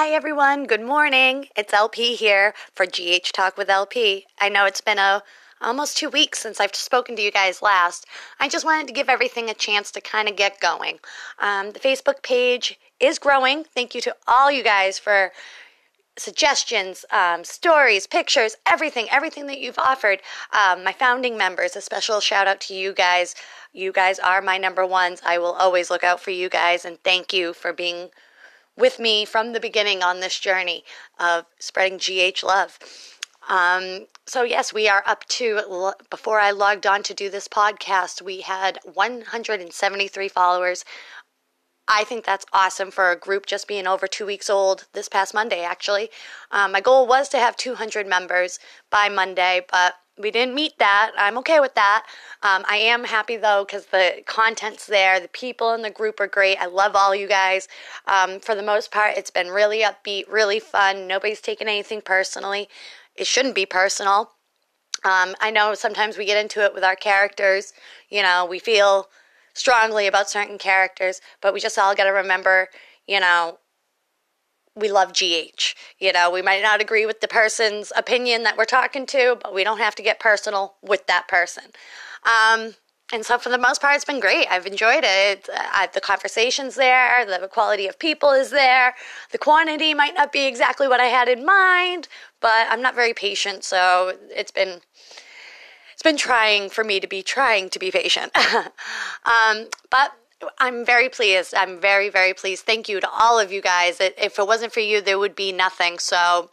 Hi, 0.00 0.12
everyone. 0.12 0.64
Good 0.64 0.80
morning. 0.80 1.48
It's 1.54 1.74
LP 1.74 2.16
here 2.16 2.54
for 2.72 2.86
GH 2.86 3.34
Talk 3.34 3.58
with 3.58 3.68
LP. 3.68 4.24
I 4.38 4.48
know 4.48 4.64
it's 4.64 4.80
been 4.80 4.96
a 4.96 5.22
almost 5.60 5.98
two 5.98 6.08
weeks 6.08 6.38
since 6.38 6.58
I've 6.58 6.74
spoken 6.74 7.16
to 7.16 7.22
you 7.22 7.30
guys 7.30 7.60
last. 7.60 8.06
I 8.40 8.48
just 8.48 8.64
wanted 8.64 8.86
to 8.86 8.94
give 8.94 9.10
everything 9.10 9.50
a 9.50 9.54
chance 9.54 9.90
to 9.90 10.00
kind 10.00 10.26
of 10.26 10.36
get 10.36 10.58
going. 10.58 11.00
Um, 11.38 11.72
the 11.72 11.80
Facebook 11.80 12.22
page 12.22 12.80
is 12.98 13.18
growing. 13.18 13.64
Thank 13.64 13.94
you 13.94 14.00
to 14.00 14.16
all 14.26 14.50
you 14.50 14.62
guys 14.62 14.98
for 14.98 15.32
suggestions, 16.16 17.04
um, 17.10 17.44
stories, 17.44 18.06
pictures, 18.06 18.56
everything, 18.64 19.06
everything 19.10 19.48
that 19.48 19.60
you've 19.60 19.78
offered. 19.78 20.22
Um, 20.54 20.82
my 20.82 20.94
founding 20.94 21.36
members, 21.36 21.76
a 21.76 21.82
special 21.82 22.20
shout 22.20 22.48
out 22.48 22.62
to 22.62 22.74
you 22.74 22.94
guys. 22.94 23.34
You 23.74 23.92
guys 23.92 24.18
are 24.18 24.40
my 24.40 24.56
number 24.56 24.86
ones. 24.86 25.20
I 25.26 25.36
will 25.36 25.52
always 25.52 25.90
look 25.90 26.04
out 26.04 26.20
for 26.20 26.30
you 26.30 26.48
guys 26.48 26.86
and 26.86 26.98
thank 27.04 27.34
you 27.34 27.52
for 27.52 27.74
being 27.74 28.08
with 28.80 28.98
me 28.98 29.24
from 29.24 29.52
the 29.52 29.60
beginning 29.60 30.02
on 30.02 30.20
this 30.20 30.40
journey 30.40 30.84
of 31.18 31.44
spreading 31.58 31.98
GH 31.98 32.42
love. 32.42 32.78
Um, 33.48 34.06
so, 34.26 34.42
yes, 34.42 34.72
we 34.72 34.88
are 34.88 35.02
up 35.06 35.24
to, 35.28 35.92
before 36.08 36.40
I 36.40 36.50
logged 36.50 36.86
on 36.86 37.02
to 37.04 37.14
do 37.14 37.30
this 37.30 37.48
podcast, 37.48 38.22
we 38.22 38.42
had 38.42 38.78
173 38.94 40.28
followers. 40.28 40.84
I 41.88 42.04
think 42.04 42.24
that's 42.24 42.46
awesome 42.52 42.92
for 42.92 43.10
a 43.10 43.18
group 43.18 43.46
just 43.46 43.66
being 43.66 43.88
over 43.88 44.06
two 44.06 44.24
weeks 44.24 44.48
old 44.48 44.86
this 44.92 45.08
past 45.08 45.34
Monday, 45.34 45.64
actually. 45.64 46.10
Um, 46.52 46.70
my 46.70 46.80
goal 46.80 47.06
was 47.06 47.28
to 47.30 47.38
have 47.38 47.56
200 47.56 48.06
members 48.06 48.60
by 48.90 49.08
Monday, 49.08 49.62
but 49.70 49.94
we 50.20 50.30
didn't 50.30 50.54
meet 50.54 50.78
that. 50.78 51.12
I'm 51.16 51.38
okay 51.38 51.60
with 51.60 51.74
that. 51.74 52.06
Um, 52.42 52.64
I 52.68 52.76
am 52.76 53.04
happy 53.04 53.36
though 53.36 53.64
because 53.66 53.86
the 53.86 54.22
content's 54.26 54.86
there. 54.86 55.20
The 55.20 55.28
people 55.28 55.72
in 55.74 55.82
the 55.82 55.90
group 55.90 56.20
are 56.20 56.26
great. 56.26 56.56
I 56.58 56.66
love 56.66 56.94
all 56.94 57.14
you 57.14 57.26
guys. 57.26 57.68
Um, 58.06 58.40
for 58.40 58.54
the 58.54 58.62
most 58.62 58.90
part, 58.90 59.16
it's 59.16 59.30
been 59.30 59.48
really 59.48 59.82
upbeat, 59.82 60.30
really 60.30 60.60
fun. 60.60 61.06
Nobody's 61.06 61.40
taken 61.40 61.68
anything 61.68 62.02
personally. 62.02 62.68
It 63.16 63.26
shouldn't 63.26 63.54
be 63.54 63.66
personal. 63.66 64.32
Um, 65.04 65.34
I 65.40 65.50
know 65.50 65.74
sometimes 65.74 66.18
we 66.18 66.26
get 66.26 66.42
into 66.42 66.62
it 66.64 66.74
with 66.74 66.84
our 66.84 66.96
characters. 66.96 67.72
You 68.08 68.22
know, 68.22 68.46
we 68.48 68.58
feel 68.58 69.08
strongly 69.54 70.06
about 70.06 70.30
certain 70.30 70.58
characters, 70.58 71.20
but 71.40 71.54
we 71.54 71.60
just 71.60 71.78
all 71.78 71.94
got 71.94 72.04
to 72.04 72.10
remember, 72.10 72.68
you 73.06 73.20
know, 73.20 73.58
we 74.74 74.90
love 74.90 75.12
GH. 75.12 75.74
You 75.98 76.12
know, 76.12 76.30
we 76.30 76.42
might 76.42 76.62
not 76.62 76.80
agree 76.80 77.06
with 77.06 77.20
the 77.20 77.28
person's 77.28 77.92
opinion 77.96 78.42
that 78.44 78.56
we're 78.56 78.64
talking 78.64 79.06
to, 79.06 79.38
but 79.42 79.54
we 79.54 79.64
don't 79.64 79.78
have 79.78 79.94
to 79.96 80.02
get 80.02 80.20
personal 80.20 80.74
with 80.82 81.06
that 81.06 81.28
person. 81.28 81.64
Um, 82.24 82.74
and 83.12 83.26
so, 83.26 83.38
for 83.38 83.48
the 83.48 83.58
most 83.58 83.80
part, 83.80 83.96
it's 83.96 84.04
been 84.04 84.20
great. 84.20 84.46
I've 84.48 84.66
enjoyed 84.66 85.02
it. 85.02 85.48
Uh, 85.52 85.88
the 85.92 86.00
conversation's 86.00 86.76
there, 86.76 87.26
the 87.26 87.48
quality 87.48 87.88
of 87.88 87.98
people 87.98 88.30
is 88.30 88.50
there. 88.50 88.94
The 89.32 89.38
quantity 89.38 89.94
might 89.94 90.14
not 90.14 90.32
be 90.32 90.46
exactly 90.46 90.86
what 90.86 91.00
I 91.00 91.06
had 91.06 91.28
in 91.28 91.44
mind, 91.44 92.06
but 92.40 92.68
I'm 92.68 92.80
not 92.80 92.94
very 92.94 93.12
patient, 93.12 93.64
so 93.64 94.16
it's 94.30 94.52
been 94.52 94.80
it's 95.92 96.02
been 96.04 96.16
trying 96.16 96.70
for 96.70 96.84
me 96.84 97.00
to 97.00 97.08
be 97.08 97.22
trying 97.22 97.68
to 97.70 97.78
be 97.78 97.90
patient. 97.90 98.34
um, 99.24 99.66
but 99.90 100.12
I'm 100.58 100.84
very 100.84 101.08
pleased. 101.08 101.54
I'm 101.54 101.80
very, 101.80 102.08
very 102.08 102.34
pleased. 102.34 102.64
Thank 102.64 102.88
you 102.88 103.00
to 103.00 103.08
all 103.10 103.38
of 103.38 103.52
you 103.52 103.60
guys. 103.60 104.00
If 104.00 104.38
it 104.38 104.46
wasn't 104.46 104.72
for 104.72 104.80
you, 104.80 105.00
there 105.00 105.18
would 105.18 105.36
be 105.36 105.52
nothing. 105.52 105.98
So, 105.98 106.50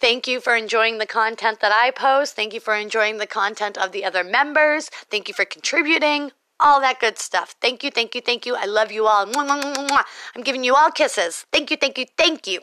thank 0.00 0.26
you 0.26 0.40
for 0.40 0.56
enjoying 0.56 0.98
the 0.98 1.06
content 1.06 1.60
that 1.60 1.72
I 1.72 1.90
post. 1.90 2.34
Thank 2.34 2.54
you 2.54 2.60
for 2.60 2.74
enjoying 2.74 3.18
the 3.18 3.26
content 3.26 3.78
of 3.78 3.92
the 3.92 4.04
other 4.04 4.24
members. 4.24 4.88
Thank 5.10 5.28
you 5.28 5.34
for 5.34 5.44
contributing. 5.44 6.32
All 6.58 6.80
that 6.80 7.00
good 7.00 7.18
stuff. 7.18 7.54
Thank 7.60 7.82
you, 7.82 7.90
thank 7.90 8.14
you, 8.14 8.20
thank 8.20 8.44
you. 8.44 8.54
I 8.54 8.66
love 8.66 8.92
you 8.92 9.06
all. 9.06 9.26
I'm 9.34 10.42
giving 10.42 10.62
you 10.64 10.74
all 10.74 10.90
kisses. 10.90 11.46
Thank 11.52 11.70
you, 11.70 11.76
thank 11.76 11.96
you, 11.96 12.06
thank 12.16 12.46
you. 12.46 12.60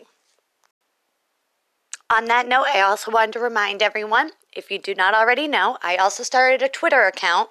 On 2.10 2.26
that 2.26 2.48
note, 2.48 2.68
I 2.74 2.82
also 2.82 3.12
wanted 3.12 3.34
to 3.34 3.40
remind 3.40 3.82
everyone 3.82 4.32
if 4.54 4.72
you 4.72 4.80
do 4.80 4.96
not 4.96 5.14
already 5.14 5.48
know, 5.48 5.78
I 5.82 5.98
also 5.98 6.24
started 6.24 6.62
a 6.62 6.70
Twitter 6.70 7.04
account 7.04 7.50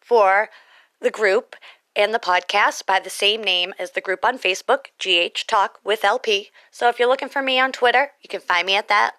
for 0.00 0.48
the 1.00 1.10
group 1.10 1.56
and 1.94 2.14
the 2.14 2.18
podcast 2.18 2.86
by 2.86 3.00
the 3.00 3.10
same 3.10 3.42
name 3.42 3.74
as 3.78 3.92
the 3.92 4.00
group 4.00 4.24
on 4.24 4.38
Facebook, 4.38 4.86
GH 4.98 5.46
Talk 5.46 5.78
with 5.84 6.04
LP. 6.04 6.50
So 6.70 6.88
if 6.88 6.98
you're 6.98 7.08
looking 7.08 7.28
for 7.28 7.42
me 7.42 7.58
on 7.58 7.72
Twitter, 7.72 8.12
you 8.22 8.28
can 8.28 8.40
find 8.40 8.66
me 8.66 8.76
at 8.76 8.88
that. 8.88 9.14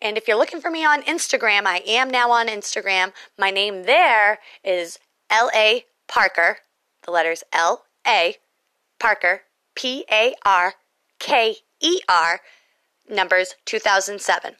And 0.00 0.16
if 0.16 0.28
you're 0.28 0.36
looking 0.36 0.60
for 0.60 0.70
me 0.70 0.84
on 0.84 1.02
Instagram, 1.02 1.66
I 1.66 1.82
am 1.86 2.10
now 2.10 2.30
on 2.30 2.46
Instagram. 2.46 3.12
My 3.38 3.50
name 3.50 3.84
there 3.84 4.38
is 4.64 4.98
L.A. 5.30 5.86
Parker, 6.08 6.58
the 7.04 7.10
letters 7.10 7.42
L.A. 7.52 8.36
Parker, 8.98 9.42
P 9.74 10.04
A 10.10 10.34
R 10.44 10.74
K 11.18 11.56
E 11.80 12.00
R, 12.08 12.40
numbers 13.08 13.54
2007. 13.64 14.56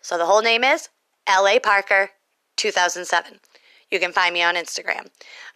So 0.00 0.16
the 0.16 0.26
whole 0.26 0.42
name 0.42 0.64
is 0.64 0.88
L.A. 1.26 1.58
Parker 1.58 2.10
2007. 2.56 3.40
You 3.90 4.00
can 4.00 4.12
find 4.12 4.34
me 4.34 4.42
on 4.42 4.56
Instagram. 4.56 5.08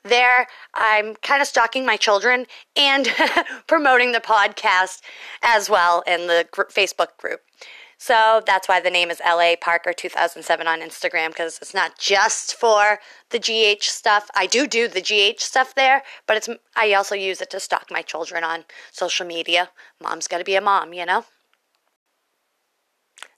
There, 0.04 0.46
I'm 0.74 1.16
kind 1.16 1.42
of 1.42 1.48
stalking 1.48 1.84
my 1.84 1.96
children 1.96 2.46
and 2.76 3.08
promoting 3.66 4.12
the 4.12 4.20
podcast 4.20 5.00
as 5.42 5.68
well 5.68 6.02
in 6.06 6.26
the 6.26 6.46
Facebook 6.72 7.16
group. 7.18 7.40
So 8.02 8.40
that's 8.46 8.66
why 8.66 8.80
the 8.80 8.88
name 8.88 9.10
is 9.10 9.20
LA 9.20 9.56
Parker 9.60 9.92
2007 9.92 10.66
on 10.66 10.80
Instagram 10.80 11.28
because 11.28 11.58
it's 11.60 11.74
not 11.74 11.98
just 11.98 12.54
for 12.54 12.98
the 13.28 13.38
GH 13.38 13.82
stuff. 13.82 14.30
I 14.34 14.46
do 14.46 14.66
do 14.66 14.88
the 14.88 15.02
GH 15.02 15.40
stuff 15.40 15.74
there, 15.74 16.02
but 16.26 16.38
it's 16.38 16.48
I 16.74 16.94
also 16.94 17.14
use 17.14 17.42
it 17.42 17.50
to 17.50 17.60
stalk 17.60 17.88
my 17.90 18.00
children 18.00 18.42
on 18.42 18.64
social 18.90 19.26
media. 19.26 19.68
Mom's 20.02 20.28
got 20.28 20.38
to 20.38 20.44
be 20.44 20.54
a 20.54 20.62
mom, 20.62 20.94
you 20.94 21.04
know. 21.04 21.26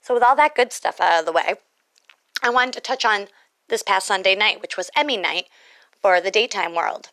So 0.01 0.13
with 0.13 0.23
all 0.23 0.37
that 0.37 0.55
good 0.55 0.71
stuff 0.71 1.01
out 1.01 1.19
of 1.19 1.25
the 1.25 1.33
way, 1.33 1.55
I 2.41 2.49
wanted 2.49 2.73
to 2.75 2.81
touch 2.81 3.03
on 3.03 3.27
this 3.69 3.83
past 3.83 4.07
Sunday 4.07 4.35
night, 4.35 4.61
which 4.61 4.77
was 4.77 4.89
Emmy 4.95 5.17
night 5.17 5.45
for 6.01 6.19
the 6.19 6.31
daytime 6.31 6.75
world. 6.75 7.09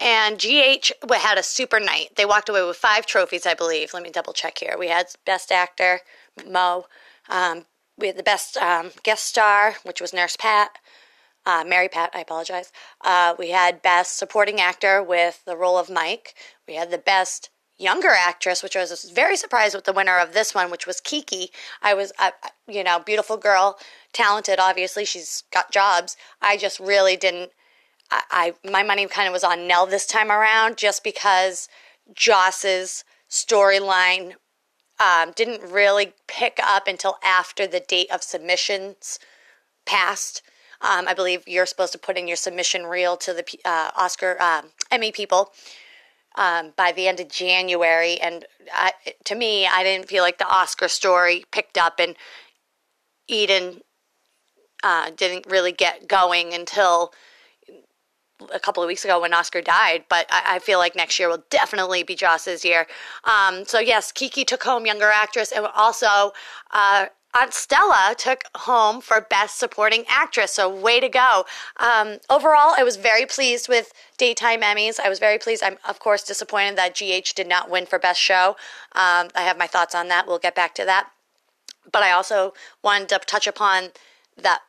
And 0.00 0.38
GH 0.38 0.92
had 1.12 1.38
a 1.38 1.42
super 1.42 1.78
night. 1.78 2.10
They 2.16 2.24
walked 2.24 2.48
away 2.48 2.64
with 2.64 2.76
five 2.76 3.06
trophies, 3.06 3.46
I 3.46 3.54
believe. 3.54 3.94
Let 3.94 4.02
me 4.02 4.10
double 4.10 4.32
check 4.32 4.58
here. 4.58 4.76
We 4.78 4.88
had 4.88 5.06
Best 5.24 5.52
Actor, 5.52 6.00
Mo. 6.46 6.86
Um, 7.28 7.66
we 7.96 8.08
had 8.08 8.16
the 8.16 8.22
Best 8.22 8.56
um, 8.56 8.90
Guest 9.02 9.24
Star, 9.24 9.76
which 9.84 10.00
was 10.00 10.12
Nurse 10.12 10.36
Pat. 10.36 10.78
Uh, 11.46 11.62
Mary 11.66 11.88
Pat, 11.88 12.10
I 12.14 12.20
apologize. 12.20 12.72
Uh, 13.02 13.34
we 13.38 13.50
had 13.50 13.82
Best 13.82 14.16
Supporting 14.18 14.60
Actor 14.60 15.02
with 15.02 15.44
the 15.44 15.56
role 15.56 15.78
of 15.78 15.90
Mike. 15.90 16.34
We 16.66 16.74
had 16.74 16.90
the 16.90 16.98
Best 16.98 17.50
Younger 17.78 18.10
Actress, 18.10 18.62
which 18.62 18.76
I 18.76 18.80
was 18.80 19.10
very 19.14 19.36
surprised 19.36 19.74
with 19.74 19.84
the 19.84 19.92
winner 19.92 20.18
of 20.18 20.32
this 20.32 20.54
one, 20.54 20.70
which 20.70 20.86
was 20.86 21.00
Kiki. 21.00 21.50
I 21.82 21.94
was, 21.94 22.12
uh, 22.18 22.30
you 22.68 22.84
know, 22.84 23.00
beautiful 23.00 23.36
girl, 23.36 23.78
talented. 24.12 24.60
Obviously, 24.60 25.04
she's 25.04 25.42
got 25.52 25.72
jobs. 25.72 26.16
I 26.40 26.56
just 26.56 26.78
really 26.78 27.16
didn't 27.16 27.50
I, 28.10 28.54
I 28.64 28.70
my 28.70 28.82
money 28.82 29.06
kind 29.06 29.28
of 29.28 29.32
was 29.32 29.44
on 29.44 29.66
Nell 29.66 29.86
this 29.86 30.06
time 30.06 30.30
around 30.30 30.76
just 30.76 31.04
because 31.04 31.68
Joss's 32.14 33.04
storyline 33.28 34.34
um, 35.00 35.32
didn't 35.34 35.62
really 35.70 36.12
pick 36.28 36.58
up 36.62 36.86
until 36.86 37.18
after 37.24 37.66
the 37.66 37.80
date 37.80 38.10
of 38.12 38.22
submissions 38.22 39.18
passed. 39.86 40.42
Um, 40.80 41.08
I 41.08 41.14
believe 41.14 41.42
you're 41.46 41.66
supposed 41.66 41.92
to 41.92 41.98
put 41.98 42.18
in 42.18 42.28
your 42.28 42.36
submission 42.36 42.84
reel 42.84 43.16
to 43.18 43.32
the 43.32 43.44
uh, 43.64 43.90
Oscar 43.96 44.40
um, 44.40 44.70
Emmy 44.90 45.12
people 45.12 45.52
um, 46.34 46.72
by 46.76 46.92
the 46.92 47.06
end 47.08 47.20
of 47.20 47.28
January, 47.28 48.20
and 48.20 48.44
I, 48.72 48.92
to 49.24 49.34
me, 49.34 49.66
I 49.66 49.82
didn't 49.82 50.08
feel 50.08 50.22
like 50.22 50.38
the 50.38 50.48
Oscar 50.48 50.88
story 50.88 51.44
picked 51.50 51.78
up, 51.78 51.98
and 51.98 52.16
Eden 53.28 53.80
uh, 54.82 55.10
didn't 55.16 55.46
really 55.46 55.72
get 55.72 56.08
going 56.08 56.52
until 56.52 57.12
a 58.52 58.60
couple 58.60 58.82
of 58.82 58.88
weeks 58.88 59.04
ago 59.04 59.20
when 59.20 59.32
Oscar 59.32 59.62
died, 59.62 60.04
but 60.08 60.26
I, 60.28 60.56
I, 60.56 60.58
feel 60.58 60.78
like 60.78 60.96
next 60.96 61.18
year 61.18 61.28
will 61.28 61.44
definitely 61.50 62.02
be 62.02 62.14
Joss's 62.14 62.64
year. 62.64 62.86
Um, 63.24 63.64
so 63.64 63.78
yes, 63.78 64.12
Kiki 64.12 64.44
took 64.44 64.64
home 64.64 64.86
Younger 64.86 65.10
Actress, 65.10 65.52
and 65.52 65.66
also 65.74 66.32
uh, 66.72 67.06
Aunt 67.36 67.52
Stella 67.52 68.14
took 68.16 68.44
home 68.58 69.00
for 69.00 69.20
Best 69.20 69.58
Supporting 69.58 70.04
Actress. 70.08 70.52
So 70.52 70.68
way 70.68 71.00
to 71.00 71.08
go! 71.08 71.44
Um, 71.78 72.18
overall, 72.30 72.74
I 72.78 72.84
was 72.84 72.96
very 72.96 73.26
pleased 73.26 73.68
with 73.68 73.92
daytime 74.16 74.60
Emmys. 74.60 75.00
I 75.00 75.08
was 75.08 75.18
very 75.18 75.38
pleased. 75.38 75.62
I'm 75.62 75.78
of 75.88 75.98
course 75.98 76.22
disappointed 76.22 76.76
that 76.76 76.94
GH 76.94 77.34
did 77.34 77.48
not 77.48 77.68
win 77.68 77.86
for 77.86 77.98
Best 77.98 78.20
Show. 78.20 78.50
Um, 78.92 79.30
I 79.34 79.42
have 79.42 79.58
my 79.58 79.66
thoughts 79.66 79.94
on 79.94 80.06
that. 80.08 80.28
We'll 80.28 80.38
get 80.38 80.54
back 80.54 80.76
to 80.76 80.84
that. 80.84 81.10
But 81.90 82.04
I 82.04 82.12
also 82.12 82.54
wanted 82.82 83.08
to 83.08 83.18
touch 83.18 83.48
upon 83.48 83.90
that 84.40 84.60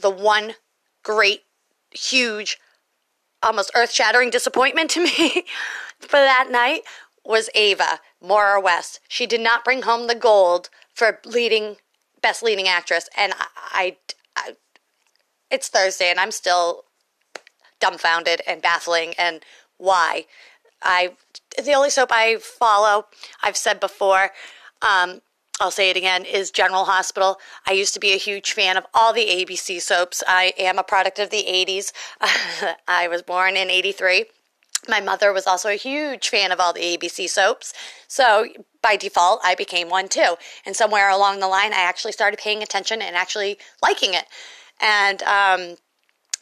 the 0.00 0.10
one 0.10 0.54
great, 1.02 1.42
huge 1.90 2.58
almost 3.42 3.70
earth 3.76 3.92
shattering 3.92 4.30
disappointment 4.30 4.90
to 4.92 5.00
me 5.04 5.44
for 6.00 6.18
that 6.18 6.48
night 6.50 6.82
was 7.24 7.50
Ava, 7.54 8.00
Maura 8.22 8.60
West. 8.60 9.00
She 9.08 9.26
did 9.26 9.40
not 9.40 9.64
bring 9.64 9.82
home 9.82 10.06
the 10.06 10.14
gold 10.14 10.70
for 10.94 11.20
leading 11.24 11.76
best 12.24 12.42
leading 12.42 12.66
actress, 12.66 13.08
and 13.16 13.34
I, 13.38 13.46
I, 13.56 13.96
I 14.36 14.52
it's 15.50 15.68
Thursday, 15.68 16.10
and 16.10 16.18
I'm 16.18 16.30
still 16.30 16.84
dumbfounded 17.80 18.40
and 18.46 18.62
baffling. 18.62 19.12
And 19.18 19.42
why? 19.76 20.24
I 20.82 21.16
the 21.62 21.74
only 21.74 21.90
soap 21.90 22.08
I 22.10 22.38
follow, 22.38 23.06
I've 23.42 23.58
said 23.58 23.78
before, 23.78 24.30
um, 24.80 25.20
I'll 25.60 25.70
say 25.70 25.90
it 25.90 25.96
again, 25.96 26.24
is 26.24 26.50
General 26.50 26.86
Hospital. 26.86 27.36
I 27.66 27.72
used 27.72 27.94
to 27.94 28.00
be 28.00 28.12
a 28.12 28.16
huge 28.16 28.52
fan 28.52 28.76
of 28.76 28.86
all 28.92 29.12
the 29.12 29.26
ABC 29.26 29.80
soaps. 29.80 30.22
I 30.26 30.52
am 30.58 30.78
a 30.78 30.82
product 30.82 31.18
of 31.18 31.30
the 31.30 31.44
80s. 31.44 31.92
I 32.88 33.06
was 33.06 33.22
born 33.22 33.56
in 33.56 33.70
83. 33.70 34.24
My 34.88 35.00
mother 35.00 35.32
was 35.32 35.46
also 35.46 35.68
a 35.68 35.74
huge 35.74 36.28
fan 36.28 36.52
of 36.52 36.60
all 36.60 36.72
the 36.72 36.96
ABC 36.96 37.28
soaps. 37.28 37.72
So 38.08 38.46
by 38.82 38.96
default, 38.96 39.40
I 39.44 39.54
became 39.54 39.88
one 39.88 40.08
too. 40.08 40.36
And 40.66 40.76
somewhere 40.76 41.08
along 41.08 41.40
the 41.40 41.48
line, 41.48 41.72
I 41.72 41.80
actually 41.80 42.12
started 42.12 42.38
paying 42.38 42.62
attention 42.62 43.00
and 43.02 43.16
actually 43.16 43.58
liking 43.82 44.14
it. 44.14 44.26
And 44.80 45.22
um, 45.22 45.76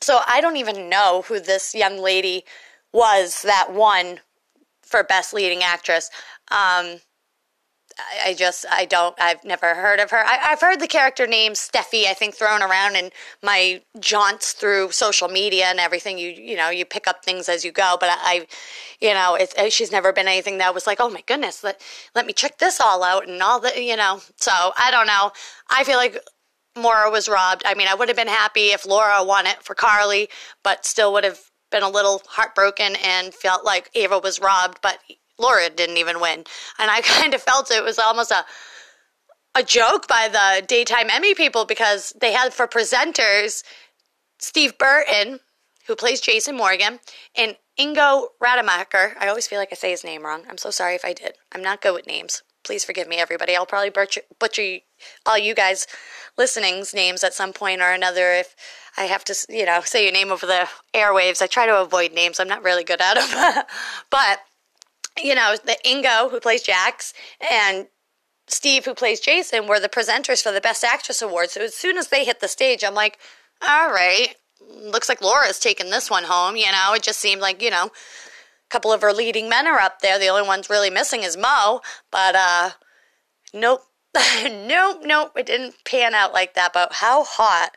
so 0.00 0.21
I 0.27 0.41
don't 0.41 0.56
even 0.56 0.89
know 0.89 1.25
who 1.27 1.41
this 1.41 1.75
young 1.75 1.99
lady 1.99 2.44
was 2.93 3.43
that 3.43 3.73
won 3.73 4.21
for 4.83 5.03
Best 5.03 5.33
Leading 5.33 5.62
Actress. 5.62 6.11
Um, 6.50 7.00
I 8.25 8.35
just 8.35 8.65
I 8.71 8.85
don't 8.85 9.15
I've 9.21 9.44
never 9.44 9.75
heard 9.75 10.00
of 10.00 10.11
her. 10.11 10.25
I, 10.25 10.37
have 10.50 10.61
heard 10.61 10.81
the 10.81 10.87
character 10.87 11.27
name 11.27 11.53
Steffy 11.53 12.06
I 12.06 12.15
think 12.15 12.35
thrown 12.35 12.62
around 12.62 12.97
in 12.97 13.11
my 13.43 13.83
jaunts 14.00 14.53
through 14.53 14.93
social 14.93 15.29
media 15.29 15.67
and 15.67 15.79
everything. 15.79 16.19
You 16.19 16.31
you 16.31 16.56
know 16.56 16.71
you 16.71 16.85
pick 16.85 17.06
up 17.06 17.25
things 17.25 17.49
as 17.49 17.65
you 17.65 17.73
go, 17.73 17.97
but 18.00 18.09
I, 18.11 18.47
you 19.00 19.15
know 19.15 19.35
it's 19.35 19.55
uh, 19.56 19.71
she's 19.71 19.93
never 19.93 20.12
been 20.12 20.29
anything 20.29 20.59
that 20.59 20.75
was 20.75 20.87
like 20.87 20.99
oh 21.00 21.11
my 21.11 21.23
goodness 21.27 21.62
let 21.65 21.81
let 22.15 22.27
me 22.27 22.33
check 22.33 22.59
this 22.59 22.81
all 22.81 23.03
out 23.03 23.29
and 23.29 23.43
all 23.43 23.61
the 23.61 23.83
you 23.83 23.97
know. 23.97 24.21
So 24.37 24.53
I 24.53 24.91
don't 24.91 25.06
know. 25.06 25.33
I 25.71 25.85
feel 25.85 25.97
like 25.97 26.19
Maura 26.77 27.11
was 27.11 27.29
robbed. 27.29 27.62
I 27.67 27.75
mean 27.75 27.89
I 27.89 27.94
would 27.94 28.09
have 28.09 28.17
been 28.17 28.29
happy 28.29 28.69
if 28.69 28.87
Laura 28.87 29.25
won 29.25 29.47
it 29.47 29.62
for 29.62 29.75
Carly, 29.75 30.29
but 30.62 30.85
still 30.85 31.12
would 31.12 31.25
have 31.25 31.41
been 31.71 31.83
a 31.83 31.89
little 31.89 32.23
heartbroken 32.29 32.97
and 33.03 33.35
felt 33.35 33.65
like 33.65 33.91
Ava 33.94 34.19
was 34.19 34.41
robbed. 34.41 34.79
But 34.83 34.99
Laura 35.43 35.69
didn't 35.69 35.99
even 35.99 36.21
win. 36.21 36.44
And 36.79 36.91
I 36.91 37.00
kind 37.03 37.35
of 37.35 37.43
felt 37.43 37.71
it 37.71 37.85
was 37.85 37.99
almost 37.99 38.31
a 38.31 38.44
a 39.55 39.62
joke 39.62 40.09
by 40.09 40.29
the 40.33 40.65
daytime 40.67 41.11
Emmy 41.11 41.35
people 41.35 41.67
because 41.67 42.15
they 42.19 42.33
had 42.33 42.55
for 42.55 42.67
presenters 42.67 43.62
Steve 44.39 44.77
Burton, 44.79 45.41
who 45.87 45.94
plays 45.94 46.21
Jason 46.21 46.56
Morgan, 46.56 47.00
and 47.37 47.56
Ingo 47.79 48.29
Rademacher. 48.41 49.15
I 49.21 49.29
always 49.29 49.47
feel 49.47 49.59
like 49.59 49.69
I 49.71 49.77
say 49.77 49.91
his 49.91 50.05
name 50.05 50.25
wrong. 50.25 50.44
I'm 50.49 50.59
so 50.59 50.71
sorry 50.71 50.94
if 50.94 51.05
I 51.05 51.12
did. 51.12 51.35
I'm 51.53 51.62
not 51.62 51.81
good 51.81 51.94
with 51.94 52.06
names. 52.06 52.43
Please 52.65 52.85
forgive 52.85 53.09
me, 53.09 53.17
everybody. 53.17 53.56
I'll 53.56 53.67
probably 53.67 53.91
butcher, 53.91 54.23
butcher 54.39 54.79
all 55.27 55.39
you 55.39 55.55
guys 55.55 55.87
listening's 56.39 56.94
names 56.94 57.25
at 57.25 57.35
some 57.35 57.53
point 57.53 57.81
or 57.81 57.91
another 57.91 58.33
if 58.33 58.55
I 58.97 59.05
have 59.05 59.25
to, 59.25 59.35
you 59.49 59.67
know, 59.67 59.81
say 59.81 60.05
your 60.05 60.12
name 60.12 60.31
over 60.31 60.47
the 60.47 60.69
airwaves. 60.94 61.43
I 61.43 61.47
try 61.47 61.67
to 61.67 61.81
avoid 61.81 62.12
names. 62.12 62.39
I'm 62.39 62.49
not 62.49 62.62
really 62.62 62.85
good 62.85 63.00
at 63.00 63.15
them. 63.15 63.65
but 64.11 64.41
you 65.20 65.35
know, 65.35 65.56
the 65.64 65.76
Ingo 65.85 66.31
who 66.31 66.41
plays 66.41 66.62
Jax 66.62 67.12
and 67.50 67.88
Steve 68.49 68.85
who 68.85 68.94
plays 68.94 69.20
Jason 69.20 69.67
were 69.67 69.81
the 69.81 69.88
presenters 69.88 70.43
for 70.43 70.53
the 70.53 70.61
Best 70.61 70.85
Actress 70.85 71.23
Award. 71.23 71.50
So 71.50 71.62
as 71.62 71.75
soon 71.75 71.97
as 71.97 72.09
they 72.09 72.25
hit 72.25 72.41
the 72.41 72.49
stage, 72.49 72.85
I'm 72.85 72.94
like, 72.94 73.19
all 73.67 73.91
right, 73.91 74.35
looks 74.61 75.09
like 75.09 75.23
Laura's 75.23 75.59
taking 75.59 75.91
this 75.91 76.11
one 76.11 76.25
home. 76.25 76.56
You 76.56 76.70
know, 76.73 76.94
it 76.94 77.03
just 77.03 77.20
seemed 77.20 77.41
like, 77.41 77.62
you 77.62 77.70
know, 77.70 77.87
a 77.87 77.91
couple 78.70 78.93
of 78.93 79.03
her 79.03 79.12
leading 79.12 79.49
men 79.49 79.67
are 79.67 79.79
up 79.79 80.00
there. 80.00 80.19
The 80.19 80.29
only 80.29 80.47
one's 80.47 80.70
really 80.70 80.91
missing 80.91 81.23
is 81.23 81.37
Mo. 81.37 81.81
But 82.11 82.35
uh 82.35 82.70
nope. 83.55 83.82
nope, 84.44 85.00
nope. 85.05 85.32
It 85.37 85.47
didn't 85.47 85.85
pan 85.85 86.15
out 86.15 86.32
like 86.32 86.55
that. 86.55 86.73
But 86.73 86.94
how 86.94 87.25
hot 87.25 87.76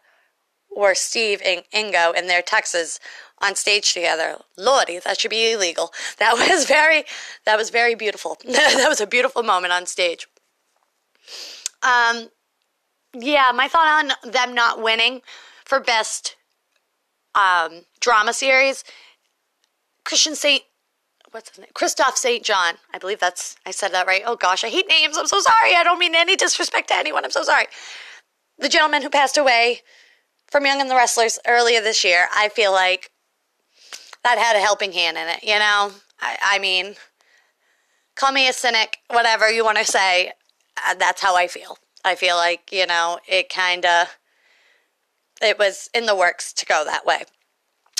were 0.75 0.95
Steve 0.95 1.41
and 1.45 1.63
Ingo 1.73 2.15
in 2.15 2.27
their 2.27 2.41
tuxes 2.41 2.99
on 3.41 3.55
stage 3.55 3.93
together. 3.93 4.37
Lordy, 4.57 4.99
that 4.99 5.19
should 5.19 5.31
be 5.31 5.51
illegal. 5.51 5.91
That 6.17 6.33
was 6.33 6.65
very, 6.65 7.03
that 7.45 7.57
was 7.57 7.69
very 7.69 7.95
beautiful. 7.95 8.37
that 8.45 8.85
was 8.87 9.01
a 9.01 9.07
beautiful 9.07 9.43
moment 9.43 9.73
on 9.73 9.85
stage. 9.85 10.27
Um, 11.83 12.29
yeah, 13.13 13.51
my 13.53 13.67
thought 13.67 14.05
on 14.23 14.31
them 14.31 14.55
not 14.55 14.81
winning 14.81 15.21
for 15.63 15.79
best 15.79 16.35
um, 17.35 17.85
drama 17.99 18.33
series. 18.33 18.83
Christian 20.03 20.35
Saint, 20.35 20.63
what's 21.31 21.49
his 21.49 21.59
name? 21.59 21.69
Kristoff 21.73 22.15
St. 22.15 22.43
John. 22.43 22.75
I 22.93 22.97
believe 22.97 23.19
that's, 23.19 23.57
I 23.65 23.71
said 23.71 23.91
that 23.91 24.07
right. 24.07 24.23
Oh 24.25 24.35
gosh, 24.35 24.63
I 24.63 24.69
hate 24.69 24.87
names. 24.87 25.17
I'm 25.17 25.27
so 25.27 25.39
sorry. 25.39 25.75
I 25.75 25.83
don't 25.83 25.99
mean 25.99 26.15
any 26.15 26.35
disrespect 26.35 26.89
to 26.89 26.95
anyone. 26.95 27.25
I'm 27.25 27.31
so 27.31 27.43
sorry. 27.43 27.65
The 28.57 28.69
gentleman 28.69 29.01
who 29.01 29.09
passed 29.09 29.37
away 29.37 29.81
from 30.49 30.65
Young 30.65 30.81
and 30.81 30.89
the 30.89 30.95
Restless 30.95 31.39
earlier 31.47 31.81
this 31.81 32.03
year, 32.03 32.27
I 32.35 32.49
feel 32.49 32.71
like 32.71 33.11
that 34.23 34.37
had 34.37 34.55
a 34.55 34.59
helping 34.59 34.91
hand 34.91 35.17
in 35.17 35.27
it, 35.27 35.43
you 35.43 35.59
know? 35.59 35.91
I, 36.19 36.37
I 36.41 36.59
mean, 36.59 36.95
call 38.15 38.31
me 38.31 38.47
a 38.47 38.53
cynic, 38.53 38.97
whatever 39.09 39.49
you 39.49 39.63
want 39.63 39.77
to 39.77 39.85
say. 39.85 40.33
Uh, 40.85 40.95
that's 40.95 41.21
how 41.21 41.35
I 41.35 41.47
feel. 41.47 41.77
I 42.03 42.15
feel 42.15 42.35
like, 42.35 42.71
you 42.71 42.85
know, 42.85 43.19
it 43.27 43.49
kind 43.49 43.85
of, 43.85 44.17
it 45.41 45.59
was 45.59 45.89
in 45.93 46.05
the 46.05 46.15
works 46.15 46.53
to 46.53 46.65
go 46.65 46.83
that 46.85 47.05
way, 47.05 47.23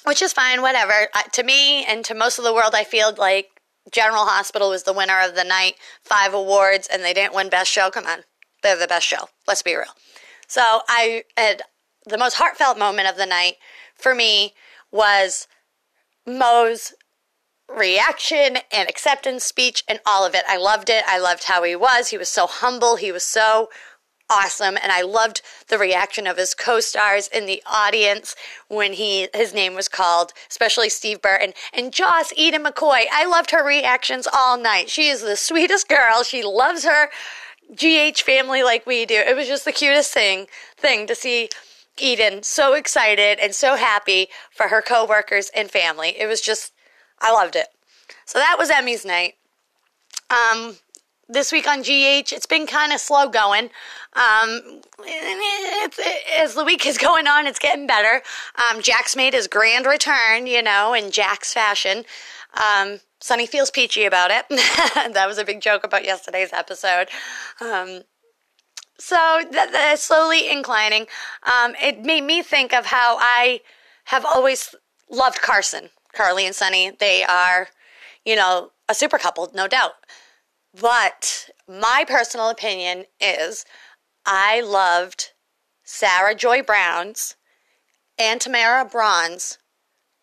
which 0.06 0.22
is 0.22 0.34
fine, 0.34 0.62
whatever. 0.62 1.10
Uh, 1.14 1.24
to 1.34 1.44
me 1.44 1.84
and 1.86 2.06
to 2.06 2.16
most 2.16 2.38
of 2.38 2.46
the 2.46 2.54
world, 2.54 2.74
I 2.74 2.84
feel 2.84 3.14
like 3.18 3.62
General 3.92 4.26
Hospital 4.26 4.70
was 4.70 4.84
the 4.84 4.94
winner 4.94 5.20
of 5.22 5.36
the 5.36 5.44
night, 5.44 5.76
five 6.02 6.34
awards, 6.34 6.88
and 6.92 7.04
they 7.04 7.14
didn't 7.14 7.36
win 7.36 7.50
Best 7.50 7.72
Show. 7.72 7.90
Come 7.92 8.06
on, 8.06 8.20
they're 8.64 8.78
the 8.78 8.88
best 8.88 9.06
show. 9.06 9.30
Let's 9.48 9.62
be 9.62 9.76
real. 9.76 9.94
So 10.48 10.82
I 10.88 11.24
had 11.38 11.64
the 12.06 12.18
most 12.18 12.36
heartfelt 12.36 12.78
moment 12.78 13.08
of 13.08 13.18
the 13.18 13.26
night 13.26 13.56
for 13.96 14.14
me 14.14 14.54
was 14.92 15.48
Mo's 16.26 16.94
reaction 17.68 18.58
and 18.72 18.88
acceptance 18.88 19.44
speech 19.44 19.84
and 19.88 20.00
all 20.06 20.26
of 20.26 20.36
it. 20.36 20.44
I 20.48 20.58
loved 20.58 20.90
it. 20.90 21.04
I 21.08 21.18
loved 21.18 21.46
how 21.46 21.64
he 21.64 21.76
was. 21.76 22.10
He 22.10 22.18
was 22.18 22.30
so 22.30 22.48
humble. 22.48 22.96
He 22.96 23.12
was 23.12 23.24
so 23.24 23.70
awesome 24.30 24.78
and 24.82 24.92
I 24.92 25.02
loved 25.02 25.42
the 25.68 25.78
reaction 25.78 26.26
of 26.26 26.38
his 26.38 26.56
co-stars 26.56 27.28
in 27.28 27.46
the 27.46 27.62
audience 27.66 28.36
when 28.68 28.94
he 28.94 29.28
his 29.34 29.54
name 29.54 29.76
was 29.76 29.88
called, 29.88 30.34
especially 30.50 30.90
Steve 30.90 31.22
Burton 31.22 31.54
and 31.74 31.94
Joss 31.94 32.34
Eden 32.36 32.64
McCoy. 32.64 33.06
I 33.12 33.26
loved 33.26 33.52
her 33.52 33.64
reactions 33.64 34.28
all 34.32 34.58
night. 34.58 34.90
She 34.90 35.10
is 35.10 35.22
the 35.22 35.36
sweetest 35.36 35.88
girl. 35.88 36.24
She 36.24 36.44
loves 36.44 36.86
her 36.86 37.10
GH 37.72 38.22
family 38.22 38.64
like 38.64 38.86
we 38.86 39.06
do. 39.06 39.16
It 39.16 39.36
was 39.36 39.48
just 39.48 39.66
the 39.66 39.72
cutest 39.72 40.12
thing 40.14 40.48
thing 40.78 41.08
to 41.08 41.16
see 41.16 41.50
Eden 41.98 42.44
so 42.44 42.74
excited 42.74 43.40
and 43.40 43.54
so 43.56 43.76
happy 43.76 44.28
for 44.52 44.68
her 44.68 44.82
coworkers 44.82 45.50
and 45.56 45.70
family. 45.72 46.16
It 46.20 46.28
was 46.28 46.42
just, 46.42 46.74
I 47.20 47.32
loved 47.32 47.56
it. 47.56 47.68
So 48.26 48.40
that 48.40 48.58
was 48.58 48.70
Emmy's 48.70 49.06
night. 49.06 49.36
Um, 50.30 50.78
this 51.28 51.52
week 51.52 51.68
on 51.68 51.82
GH, 51.82 52.32
it's 52.34 52.46
been 52.46 52.68
kind 52.68 52.94
of 52.94 53.00
slow 53.00 53.30
going. 53.30 53.70
Um, 54.14 54.82
it, 55.00 55.94
as 56.40 56.54
the 56.54 56.64
week 56.64 56.86
is 56.86 56.98
going 56.98 57.28
on, 57.28 57.48
it's 57.48 57.60
getting 57.60 57.88
better. 57.88 58.22
Um, 58.70 58.82
Jax 58.82 59.16
made 59.16 59.34
his 59.34 59.48
grand 59.48 59.86
return, 59.86 60.48
you 60.48 60.62
know, 60.62 60.94
in 60.94 61.12
Jax 61.12 61.54
fashion. 61.54 62.04
Um, 62.54 63.00
Sonny 63.20 63.48
feels 63.48 63.72
peachy 63.72 64.06
about 64.06 64.32
it. 64.32 64.46
that 65.14 65.26
was 65.28 65.38
a 65.38 65.46
big 65.46 65.62
joke 65.62 65.84
about 65.84 66.06
yesterday's 66.06 66.54
episode. 66.54 67.08
Um, 67.60 68.02
so 68.98 69.42
that 69.52 70.00
slowly 70.00 70.50
inclining. 70.50 71.08
Um, 71.44 71.76
it 71.82 72.02
made 72.04 72.24
me 72.24 72.42
think 72.42 72.74
of 72.74 72.88
how 72.88 73.18
I 73.20 73.62
have 74.06 74.26
always 74.26 74.74
loved 75.10 75.42
Carson, 75.42 75.90
Carly 76.14 76.46
and 76.46 76.56
Sonny. 76.56 76.92
They 76.92 77.24
are, 77.24 77.70
you 78.24 78.36
know, 78.36 78.72
a 78.88 78.96
super 78.96 79.18
couple, 79.18 79.52
no 79.54 79.68
doubt. 79.68 79.94
But 80.80 81.50
my 81.68 82.06
personal 82.08 82.50
opinion 82.50 83.06
is 83.20 83.66
I 84.26 84.62
loved 84.62 85.32
Sarah 85.84 86.36
Joy 86.36 86.62
Brown's 86.62 87.36
and 88.18 88.40
Tamara 88.42 88.86
Braun's 88.86 89.58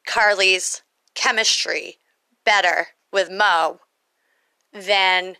Carly's 0.06 0.82
chemistry 1.14 1.98
better 2.44 2.88
with 3.12 3.30
Mo 3.30 3.80
than 4.72 5.36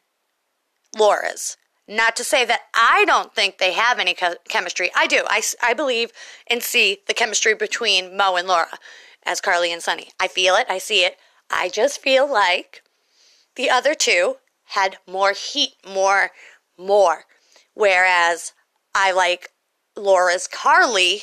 Laura's. 0.97 1.57
Not 1.89 2.15
to 2.17 2.25
say 2.25 2.45
that 2.45 2.63
I 2.75 3.05
don't 3.07 3.35
think 3.35 3.59
they 3.59 3.73
have 3.73 3.99
any 3.99 4.15
chemistry. 4.49 4.91
I 4.95 5.07
do. 5.07 5.23
I, 5.27 5.43
I 5.63 5.75
believe 5.75 6.13
and 6.47 6.63
see 6.63 6.99
the 7.07 7.15
chemistry 7.15 7.55
between 7.55 8.17
Mo 8.17 8.37
and 8.37 8.47
Laura 8.47 8.79
as 9.25 9.41
Carly 9.41 9.73
and 9.73 9.83
Sonny. 9.83 10.11
I 10.21 10.29
feel 10.29 10.55
it. 10.55 10.67
I 10.69 10.79
see 10.79 11.05
it. 11.05 11.17
I 11.51 11.69
just 11.69 12.01
feel 12.01 12.31
like 12.31 12.83
the 13.57 13.69
other 13.69 13.95
two 13.95 14.37
had 14.67 14.99
more 15.07 15.33
heat, 15.33 15.75
more, 15.87 16.31
more. 16.79 17.25
Whereas 17.75 18.53
I 18.95 19.13
like 19.13 19.49
Laura's 19.97 20.47
Carly 20.47 21.23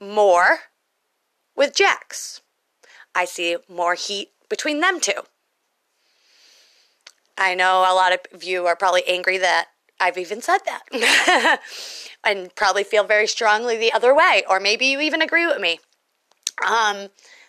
more 0.00 0.60
with 1.54 1.74
Jax. 1.74 2.40
I 3.14 3.24
see 3.24 3.56
more 3.68 3.94
heat 3.94 4.28
between 4.48 4.80
them 4.80 5.00
two. 5.00 5.24
I 7.38 7.54
know 7.54 7.80
a 7.80 7.94
lot 7.94 8.12
of 8.12 8.44
you 8.44 8.66
are 8.66 8.76
probably 8.76 9.06
angry 9.06 9.38
that 9.38 9.68
I've 10.00 10.18
even 10.18 10.42
said 10.42 10.58
that. 10.66 11.60
and 12.24 12.54
probably 12.54 12.84
feel 12.84 13.04
very 13.04 13.26
strongly 13.26 13.76
the 13.76 13.92
other 13.92 14.14
way, 14.14 14.42
or 14.48 14.60
maybe 14.60 14.86
you 14.86 15.00
even 15.00 15.22
agree 15.22 15.46
with 15.46 15.60
me. 15.60 15.78
Um, 16.66 17.08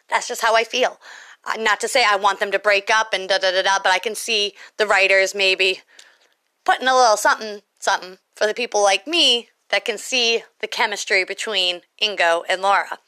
that's 0.09 0.27
just 0.27 0.41
how 0.41 0.55
I 0.55 0.63
feel. 0.63 0.99
Uh, 1.45 1.61
not 1.61 1.79
to 1.81 1.87
say 1.87 2.03
I 2.05 2.15
want 2.15 2.39
them 2.39 2.51
to 2.51 2.59
break 2.59 2.89
up 2.89 3.13
and 3.13 3.27
da 3.27 3.37
da 3.37 3.51
da 3.51 3.61
da, 3.61 3.79
but 3.81 3.91
I 3.91 3.99
can 3.99 4.15
see 4.15 4.53
the 4.77 4.87
writers 4.87 5.35
maybe 5.35 5.81
putting 6.65 6.87
a 6.87 6.95
little 6.95 7.17
something 7.17 7.61
something 7.79 8.17
for 8.35 8.47
the 8.47 8.53
people 8.53 8.83
like 8.83 9.07
me 9.07 9.49
that 9.69 9.85
can 9.85 9.97
see 9.97 10.43
the 10.59 10.67
chemistry 10.67 11.23
between 11.23 11.81
Ingo 12.01 12.43
and 12.49 12.61
Laura. 12.61 12.99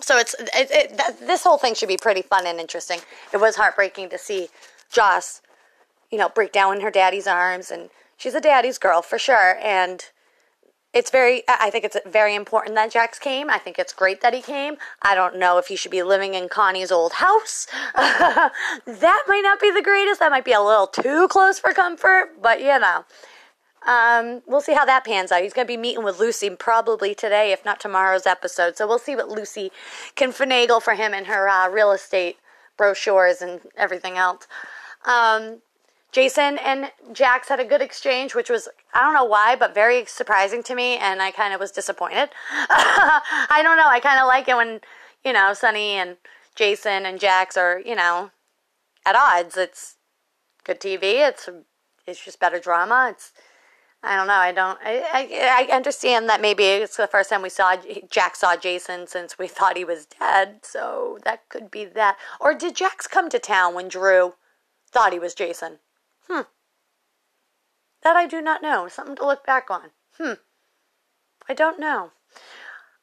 So 0.00 0.16
it's 0.16 0.34
it, 0.34 0.70
it, 0.70 0.96
that, 0.96 1.18
this 1.20 1.42
whole 1.42 1.58
thing 1.58 1.74
should 1.74 1.88
be 1.88 1.96
pretty 1.96 2.22
fun 2.22 2.46
and 2.46 2.60
interesting. 2.60 3.00
It 3.32 3.38
was 3.38 3.56
heartbreaking 3.56 4.10
to 4.10 4.18
see 4.18 4.48
Joss, 4.92 5.42
you 6.10 6.18
know, 6.18 6.28
break 6.28 6.52
down 6.52 6.76
in 6.76 6.82
her 6.82 6.90
daddy's 6.90 7.26
arms, 7.26 7.70
and 7.70 7.90
she's 8.18 8.34
a 8.34 8.40
daddy's 8.40 8.76
girl 8.76 9.00
for 9.00 9.18
sure. 9.18 9.56
And 9.62 10.04
it's 10.92 11.10
very, 11.10 11.42
I 11.48 11.70
think 11.70 11.84
it's 11.84 11.96
very 12.06 12.34
important 12.34 12.74
that 12.74 12.90
Jax 12.90 13.18
came. 13.18 13.48
I 13.48 13.58
think 13.58 13.78
it's 13.78 13.92
great 13.92 14.20
that 14.20 14.34
he 14.34 14.42
came. 14.42 14.76
I 15.00 15.14
don't 15.14 15.38
know 15.38 15.58
if 15.58 15.68
he 15.68 15.76
should 15.76 15.90
be 15.90 16.02
living 16.02 16.34
in 16.34 16.48
Connie's 16.48 16.92
old 16.92 17.14
house. 17.14 17.66
that 17.94 19.22
might 19.28 19.42
not 19.42 19.60
be 19.60 19.70
the 19.70 19.82
greatest. 19.82 20.20
That 20.20 20.30
might 20.30 20.44
be 20.44 20.52
a 20.52 20.60
little 20.60 20.86
too 20.86 21.28
close 21.28 21.58
for 21.58 21.72
comfort, 21.72 22.42
but 22.42 22.60
you 22.60 22.78
know. 22.78 23.04
Um, 23.86 24.42
we'll 24.46 24.60
see 24.60 24.74
how 24.74 24.84
that 24.84 25.04
pans 25.04 25.30
out. 25.30 25.42
He's 25.42 25.52
going 25.52 25.66
to 25.66 25.72
be 25.72 25.76
meeting 25.76 26.04
with 26.04 26.18
Lucy 26.18 26.50
probably 26.50 27.14
today, 27.14 27.52
if 27.52 27.64
not 27.64 27.80
tomorrow's 27.80 28.26
episode. 28.26 28.76
So 28.76 28.86
we'll 28.86 28.98
see 28.98 29.14
what 29.14 29.28
Lucy 29.28 29.70
can 30.14 30.30
finagle 30.32 30.82
for 30.82 30.94
him 30.94 31.14
in 31.14 31.26
her 31.26 31.48
uh, 31.48 31.68
real 31.70 31.92
estate 31.92 32.36
brochures 32.76 33.40
and 33.40 33.60
everything 33.76 34.16
else. 34.16 34.46
Um, 35.06 35.62
Jason 36.10 36.58
and 36.58 36.90
Jax 37.12 37.48
had 37.48 37.60
a 37.60 37.64
good 37.64 37.82
exchange, 37.82 38.34
which 38.34 38.48
was, 38.48 38.68
I 38.94 39.02
don't 39.02 39.12
know 39.12 39.24
why, 39.24 39.56
but 39.56 39.74
very 39.74 40.06
surprising 40.06 40.62
to 40.64 40.74
me, 40.74 40.96
and 40.96 41.20
I 41.20 41.30
kind 41.30 41.52
of 41.52 41.60
was 41.60 41.70
disappointed. 41.70 42.30
I 42.50 43.60
don't 43.62 43.76
know. 43.76 43.86
I 43.86 44.00
kind 44.00 44.18
of 44.18 44.26
like 44.26 44.48
it 44.48 44.56
when, 44.56 44.80
you 45.24 45.34
know, 45.34 45.52
Sonny 45.52 45.92
and 45.92 46.16
Jason 46.54 47.04
and 47.04 47.20
Jax 47.20 47.56
are, 47.56 47.80
you 47.80 47.94
know, 47.94 48.30
at 49.04 49.16
odds. 49.16 49.56
It's 49.56 49.96
good 50.64 50.80
TV. 50.80 51.26
It's 51.28 51.48
it's 52.06 52.24
just 52.24 52.40
better 52.40 52.58
drama. 52.58 53.08
It's 53.10 53.32
I 54.02 54.16
don't 54.16 54.28
know. 54.28 54.34
I 54.34 54.52
don't. 54.52 54.78
I, 54.82 55.04
I, 55.12 55.66
I 55.68 55.74
understand 55.74 56.28
that 56.28 56.40
maybe 56.40 56.64
it's 56.64 56.96
the 56.96 57.06
first 57.06 57.30
time 57.30 57.42
we 57.42 57.48
saw 57.48 57.76
Jax 58.10 58.40
saw 58.40 58.56
Jason 58.56 59.06
since 59.06 59.38
we 59.38 59.48
thought 59.48 59.76
he 59.76 59.84
was 59.84 60.06
dead. 60.06 60.60
So 60.62 61.18
that 61.24 61.48
could 61.48 61.70
be 61.70 61.84
that. 61.84 62.16
Or 62.40 62.54
did 62.54 62.76
Jax 62.76 63.06
come 63.06 63.28
to 63.30 63.38
town 63.38 63.74
when 63.74 63.88
Drew 63.88 64.34
thought 64.90 65.12
he 65.12 65.18
was 65.18 65.34
Jason? 65.34 65.78
Hmm. 66.28 66.42
That 68.02 68.16
I 68.16 68.26
do 68.26 68.40
not 68.40 68.62
know. 68.62 68.88
Something 68.88 69.16
to 69.16 69.26
look 69.26 69.44
back 69.44 69.70
on. 69.70 69.90
Hmm. 70.18 70.34
I 71.48 71.54
don't 71.54 71.80
know. 71.80 72.12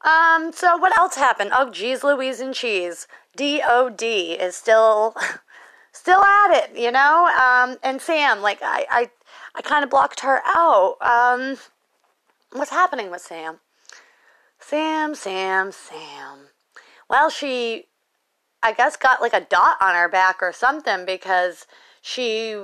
Um. 0.04 0.52
So 0.54 0.78
what 0.78 0.98
else 0.98 1.16
happened? 1.16 1.52
Oh, 1.54 1.70
geez, 1.70 2.04
Louise 2.04 2.40
and 2.40 2.54
cheese. 2.54 3.08
DOD 3.36 4.02
is 4.04 4.56
still, 4.56 5.16
still 5.92 6.22
at 6.22 6.52
it. 6.52 6.78
You 6.78 6.92
know. 6.92 7.26
Um. 7.28 7.78
And 7.84 8.02
Sam, 8.02 8.42
like 8.42 8.60
I, 8.62 8.86
I 8.90 9.10
I 9.56 9.62
kind 9.62 9.84
of 9.84 9.90
blocked 9.90 10.20
her 10.20 10.42
out. 10.46 10.98
Um, 11.02 11.58
what's 12.52 12.72
happening 12.72 13.10
with 13.10 13.22
Sam? 13.22 13.60
Sam, 14.60 15.16
Sam, 15.16 15.72
Sam. 15.72 16.48
Well, 17.10 17.30
she, 17.30 17.86
I 18.62 18.74
guess, 18.74 18.98
got 18.98 19.22
like 19.22 19.34
a 19.34 19.40
dot 19.40 19.78
on 19.80 19.96
her 19.96 20.10
back 20.10 20.38
or 20.42 20.52
something 20.52 21.06
because 21.06 21.68
she 22.02 22.58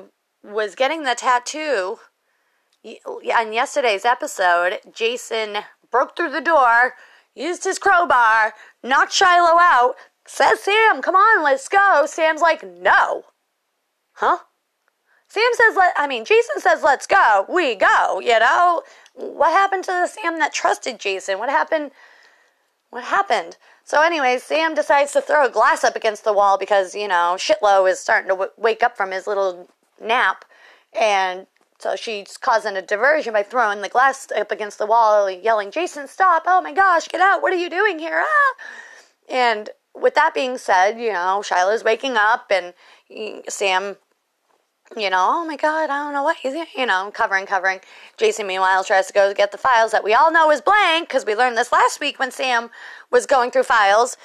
was 0.43 0.75
getting 0.75 1.03
the 1.03 1.15
tattoo. 1.15 2.00
On 2.86 3.53
yesterday's 3.53 4.05
episode, 4.05 4.79
Jason 4.91 5.57
broke 5.91 6.15
through 6.15 6.31
the 6.31 6.41
door, 6.41 6.93
used 7.36 7.63
his 7.63 7.77
crowbar, 7.77 8.53
knocked 8.83 9.13
Shiloh 9.13 9.60
out, 9.60 9.95
says, 10.25 10.62
Sam, 10.62 11.01
come 11.01 11.15
on, 11.15 11.43
let's 11.43 11.67
go. 11.67 12.05
Sam's 12.07 12.41
like, 12.41 12.63
no. 12.63 13.25
Huh? 14.13 14.39
Sam 15.27 15.43
says, 15.53 15.75
let, 15.77 15.93
I 15.98 16.07
mean, 16.07 16.25
Jason 16.25 16.60
says, 16.60 16.83
let's 16.83 17.07
go. 17.07 17.45
We 17.48 17.75
go, 17.75 18.19
you 18.19 18.38
know? 18.39 18.83
What 19.13 19.51
happened 19.51 19.83
to 19.86 19.91
the 19.91 20.07
Sam 20.07 20.39
that 20.39 20.53
trusted 20.53 21.00
Jason? 21.00 21.39
What 21.39 21.50
happened? 21.50 21.91
What 22.89 23.03
happened? 23.05 23.57
So, 23.83 24.01
anyways, 24.01 24.43
Sam 24.43 24.75
decides 24.75 25.13
to 25.13 25.21
throw 25.21 25.45
a 25.45 25.50
glass 25.50 25.83
up 25.83 25.95
against 25.95 26.24
the 26.24 26.33
wall 26.33 26.57
because, 26.57 26.95
you 26.95 27.07
know, 27.07 27.36
Shitlow 27.38 27.89
is 27.89 28.00
starting 28.00 28.27
to 28.27 28.33
w- 28.33 28.51
wake 28.57 28.83
up 28.83 28.98
from 28.98 29.12
his 29.12 29.27
little 29.27 29.69
nap. 30.01 30.46
And 31.00 31.48
so 31.79 31.96
she's 31.96 32.38
causing 32.38 32.75
a 32.75 32.81
diversion 32.81 33.34
by 33.34 33.43
throwing 33.43 33.81
the 33.81 33.89
glass 33.89 34.27
up 34.36 34.51
against 34.51 34.77
the 34.77 34.86
wall, 34.86 35.29
yelling, 35.29 35.72
Jason, 35.72 36.08
stop. 36.08 36.43
Oh 36.46 36.62
my 36.62 36.74
gosh, 36.74 37.08
get 37.08 37.22
out. 37.22 37.41
What 37.41 37.53
are 37.53 37.58
you 37.58 37.70
doing 37.70 38.00
here? 38.00 38.24
Ah! 38.24 38.55
And 39.29 39.70
with 39.96 40.15
that 40.15 40.34
being 40.34 40.58
said, 40.58 41.00
you 41.00 41.13
know, 41.13 41.41
Shiloh's 41.43 41.84
waking 41.84 42.17
up 42.17 42.51
and 42.51 42.74
Sam 43.50 43.98
you 44.98 45.10
know, 45.10 45.27
oh 45.29 45.46
my 45.46 45.55
God, 45.55 45.89
I 45.89 46.03
don't 46.03 46.13
know 46.13 46.24
what 46.24 46.38
he's, 46.38 46.53
you 46.75 46.86
know, 46.86 47.12
covering, 47.13 47.46
covering. 47.46 47.79
Jason, 48.17 48.48
meanwhile, 48.48 48.84
tries 48.84 49.08
to 49.08 49.13
go 49.13 49.34
get 49.34 49.51
the 49.51 49.58
files 49.58 49.91
that 49.91 50.03
we 50.03 50.13
all 50.13 50.31
know 50.31 50.51
is 50.51 50.62
blank 50.62 51.08
because 51.08 51.25
we 51.25 51.36
learned 51.36 51.58
this 51.58 51.72
last 51.72 52.00
week 52.00 52.20
when 52.20 52.31
Sam 52.31 52.70
was 53.10 53.25
going 53.25 53.51
through 53.51 53.63
files. 53.63 54.17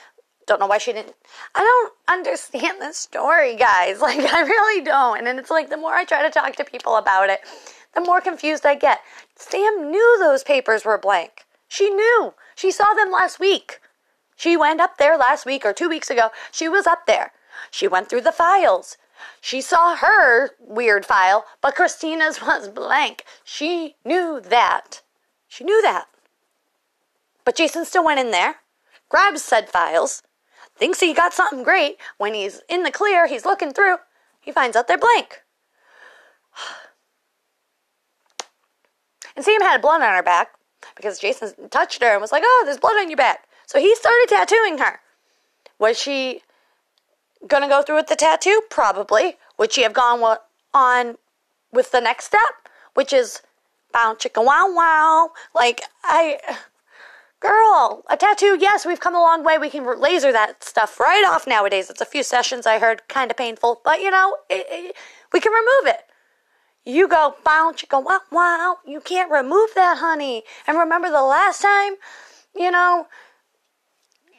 Don't 0.47 0.61
know 0.61 0.67
why 0.67 0.79
she 0.79 0.93
didn't. 0.93 1.17
I 1.55 1.61
don't 1.61 1.93
understand 2.09 2.81
the 2.81 2.93
story, 2.93 3.57
guys. 3.57 4.01
Like, 4.07 4.21
I 4.21 4.43
really 4.43 4.85
don't. 4.85 5.27
And 5.27 5.39
it's 5.39 5.51
like 5.51 5.71
the 5.71 5.77
more 5.77 5.95
I 5.95 6.05
try 6.05 6.23
to 6.23 6.31
talk 6.31 6.55
to 6.57 6.65
people 6.65 6.97
about 6.97 7.31
it, 7.31 7.41
the 7.95 8.01
more 8.01 8.21
confused 8.21 8.65
I 8.65 8.77
get. 8.77 9.01
Sam 9.35 9.91
knew 9.91 10.19
those 10.19 10.45
papers 10.45 10.85
were 10.85 10.99
blank. 10.99 11.45
She 11.67 11.91
knew. 11.91 12.35
She 12.55 12.71
saw 12.71 12.95
them 12.95 13.11
last 13.11 13.41
week. 13.41 13.81
She 14.37 14.57
went 14.57 14.81
up 14.81 14.99
there 14.99 15.17
last 15.17 15.47
week 15.47 15.65
or 15.65 15.73
two 15.73 15.89
weeks 15.89 16.11
ago. 16.11 16.29
She 16.53 16.69
was 16.69 16.87
up 16.87 17.07
there. 17.07 17.33
She 17.71 17.89
went 17.89 18.09
through 18.09 18.21
the 18.21 18.33
files. 18.33 18.97
She 19.41 19.61
saw 19.61 19.97
her 19.97 20.51
weird 20.61 21.07
file, 21.07 21.47
but 21.61 21.75
Christina's 21.75 22.43
was 22.47 22.69
blank. 22.69 23.25
She 23.43 23.97
knew 24.05 24.41
that. 24.41 25.03
She 25.49 25.65
knew 25.65 25.81
that. 25.83 26.07
But 27.45 27.57
Jason 27.57 27.85
still 27.85 28.05
went 28.05 28.21
in 28.21 28.31
there, 28.31 28.57
grabs 29.09 29.43
said 29.43 29.71
files, 29.71 30.23
thinks 30.77 31.01
he 31.01 31.15
got 31.15 31.33
something 31.33 31.63
great. 31.63 31.97
When 32.19 32.35
he's 32.35 32.61
in 32.69 32.83
the 32.83 32.91
clear, 32.91 33.27
he's 33.27 33.45
looking 33.45 33.73
through, 33.73 33.97
he 34.41 34.53
finds 34.53 34.77
out 34.77 34.89
they're 34.89 34.99
blank. 34.99 35.43
And 39.35 39.45
Sam 39.45 39.61
had 39.61 39.83
blood 39.83 40.01
on 40.01 40.15
her 40.15 40.23
back 40.23 40.53
because 40.97 41.19
Jason 41.19 41.53
touched 41.69 42.03
her 42.03 42.13
and 42.13 42.23
was 42.23 42.33
like, 42.33 42.43
Oh, 42.45 42.63
there's 42.65 42.79
blood 42.79 42.97
on 42.97 43.11
your 43.11 43.19
back. 43.19 43.47
So 43.67 43.79
he 43.79 43.95
started 43.95 44.27
tattooing 44.29 44.79
her. 44.79 45.01
Was 45.79 45.99
she 45.99 46.41
gonna 47.47 47.69
go 47.69 47.83
through 47.83 47.97
with 47.97 48.07
the 48.07 48.17
tattoo? 48.17 48.63
Probably. 48.71 49.37
Would 49.59 49.73
she 49.73 49.83
have 49.83 49.93
gone 49.93 50.39
on 50.73 51.17
with 51.73 51.91
the 51.91 52.01
next 52.01 52.25
step, 52.25 52.41
which 52.95 53.13
is 53.13 53.43
bow 53.93 54.17
chicka 54.19 54.43
wow 54.45 54.73
wow? 54.73 55.33
Like 55.55 55.83
I, 56.03 56.39
girl, 57.47 58.05
a 58.09 58.17
tattoo. 58.17 58.57
Yes, 58.61 58.85
we've 58.85 59.01
come 59.01 59.15
a 59.15 59.21
long 59.21 59.45
way. 59.45 59.59
We 59.59 59.71
can 59.71 59.85
laser 60.01 60.33
that 60.33 60.65
stuff 60.65 60.99
right 60.99 61.25
off 61.27 61.47
nowadays. 61.47 61.91
It's 61.91 62.01
a 62.01 62.07
few 62.07 62.23
sessions 62.23 62.67
I 62.67 62.79
heard, 62.79 63.07
kind 63.09 63.31
of 63.31 63.37
painful, 63.37 63.81
but 63.85 64.01
you 64.01 64.11
know, 64.11 64.37
it, 64.51 64.67
it, 64.69 64.97
we 65.33 65.41
can 65.41 65.53
remove 65.53 65.95
it. 65.95 66.03
You 66.85 67.09
go 67.09 67.35
bounce, 67.45 67.83
you 67.83 67.89
go 67.89 67.99
wow 68.01 68.21
wow. 68.31 68.79
You 68.87 69.01
can't 69.01 69.31
remove 69.31 69.71
that, 69.75 69.99
honey. 69.99 70.45
And 70.67 70.79
remember 70.79 71.11
the 71.11 71.23
last 71.23 71.61
time, 71.63 71.95
you 72.55 72.71
know, 72.71 73.09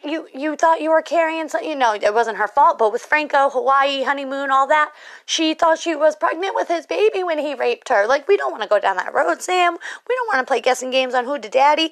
you 0.03 0.27
you 0.33 0.55
thought 0.55 0.81
you 0.81 0.91
were 0.91 1.01
carrying 1.01 1.49
some, 1.49 1.63
you 1.63 1.75
know, 1.75 1.93
it 1.93 2.13
wasn't 2.13 2.37
her 2.37 2.47
fault, 2.47 2.77
but 2.77 2.93
with 2.93 3.01
Franco, 3.01 3.49
Hawaii, 3.49 4.03
honeymoon, 4.03 4.49
all 4.51 4.67
that, 4.67 4.91
she 5.25 5.53
thought 5.53 5.79
she 5.79 5.95
was 5.95 6.15
pregnant 6.15 6.55
with 6.55 6.69
his 6.69 6.85
baby 6.85 7.23
when 7.23 7.39
he 7.39 7.53
raped 7.53 7.89
her. 7.89 8.07
Like, 8.07 8.27
we 8.27 8.37
don't 8.37 8.51
want 8.51 8.63
to 8.63 8.69
go 8.69 8.79
down 8.79 8.97
that 8.97 9.13
road, 9.13 9.41
Sam. 9.41 9.73
We 10.07 10.15
don't 10.15 10.27
want 10.33 10.39
to 10.39 10.49
play 10.49 10.61
guessing 10.61 10.89
games 10.89 11.13
on 11.13 11.25
who 11.25 11.37
to 11.39 11.49
daddy. 11.49 11.91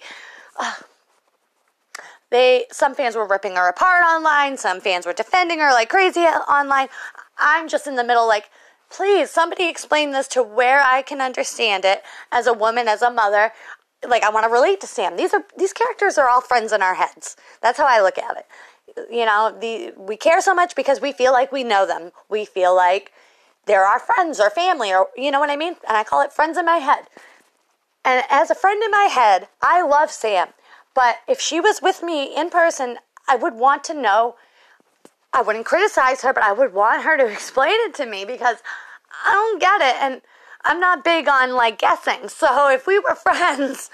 Uh, 0.57 0.73
they 2.35 2.65
some 2.71 2.93
fans 2.93 3.15
were 3.15 3.25
ripping 3.25 3.55
her 3.55 3.69
apart 3.69 4.03
online, 4.03 4.57
some 4.57 4.81
fans 4.81 5.05
were 5.05 5.13
defending 5.13 5.59
her 5.59 5.71
like 5.71 5.89
crazy 5.89 6.21
online. 6.21 6.89
I'm 7.37 7.67
just 7.67 7.87
in 7.87 7.95
the 7.95 8.03
middle 8.03 8.27
like 8.27 8.49
please 8.89 9.31
somebody 9.31 9.67
explain 9.67 10.11
this 10.11 10.27
to 10.29 10.43
where 10.43 10.81
I 10.81 11.01
can 11.01 11.21
understand 11.21 11.85
it 11.85 12.03
as 12.31 12.45
a 12.45 12.53
woman, 12.53 12.87
as 12.87 13.01
a 13.01 13.09
mother 13.09 13.51
like 14.07 14.23
I 14.23 14.29
want 14.29 14.45
to 14.45 14.51
relate 14.51 14.81
to 14.81 14.87
Sam. 14.87 15.15
These 15.15 15.33
are 15.33 15.43
these 15.57 15.73
characters 15.73 16.17
are 16.17 16.29
all 16.29 16.41
friends 16.41 16.71
in 16.73 16.81
our 16.81 16.95
heads. 16.95 17.37
That's 17.61 17.77
how 17.77 17.87
I 17.87 18.01
look 18.01 18.17
at 18.17 18.37
it. 18.37 18.45
You 19.09 19.25
know, 19.25 19.55
the 19.59 19.93
we 19.97 20.17
care 20.17 20.41
so 20.41 20.53
much 20.53 20.75
because 20.75 21.01
we 21.01 21.11
feel 21.11 21.31
like 21.31 21.51
we 21.51 21.63
know 21.63 21.85
them. 21.85 22.11
We 22.29 22.45
feel 22.45 22.75
like 22.75 23.11
they're 23.65 23.85
our 23.85 23.99
friends 23.99 24.39
or 24.39 24.49
family 24.49 24.93
or 24.93 25.07
you 25.15 25.31
know 25.31 25.39
what 25.39 25.49
I 25.49 25.55
mean? 25.55 25.75
And 25.87 25.97
I 25.97 26.03
call 26.03 26.21
it 26.21 26.33
friends 26.33 26.57
in 26.57 26.65
my 26.65 26.77
head. 26.77 27.05
And 28.03 28.23
as 28.29 28.51
a 28.51 28.55
friend 28.55 28.83
in 28.83 28.91
my 28.91 29.09
head, 29.11 29.47
I 29.61 29.81
love 29.81 30.11
Sam. 30.11 30.49
But 30.95 31.17
if 31.27 31.39
she 31.39 31.59
was 31.59 31.81
with 31.81 32.01
me 32.01 32.35
in 32.35 32.49
person, 32.49 32.97
I 33.27 33.35
would 33.35 33.53
want 33.53 33.83
to 33.85 33.93
know 33.93 34.35
I 35.33 35.41
wouldn't 35.41 35.65
criticize 35.65 36.21
her, 36.21 36.33
but 36.33 36.43
I 36.43 36.53
would 36.53 36.73
want 36.73 37.03
her 37.03 37.17
to 37.17 37.27
explain 37.31 37.75
it 37.81 37.93
to 37.95 38.05
me 38.05 38.25
because 38.25 38.57
I 39.25 39.33
don't 39.33 39.61
get 39.61 39.81
it 39.81 40.01
and 40.01 40.21
I'm 40.63 40.79
not 40.79 41.03
big 41.03 41.27
on 41.27 41.53
like 41.53 41.77
guessing. 41.77 42.29
So 42.29 42.69
if 42.69 42.87
we 42.87 42.97
were 42.97 43.15
friends, 43.15 43.91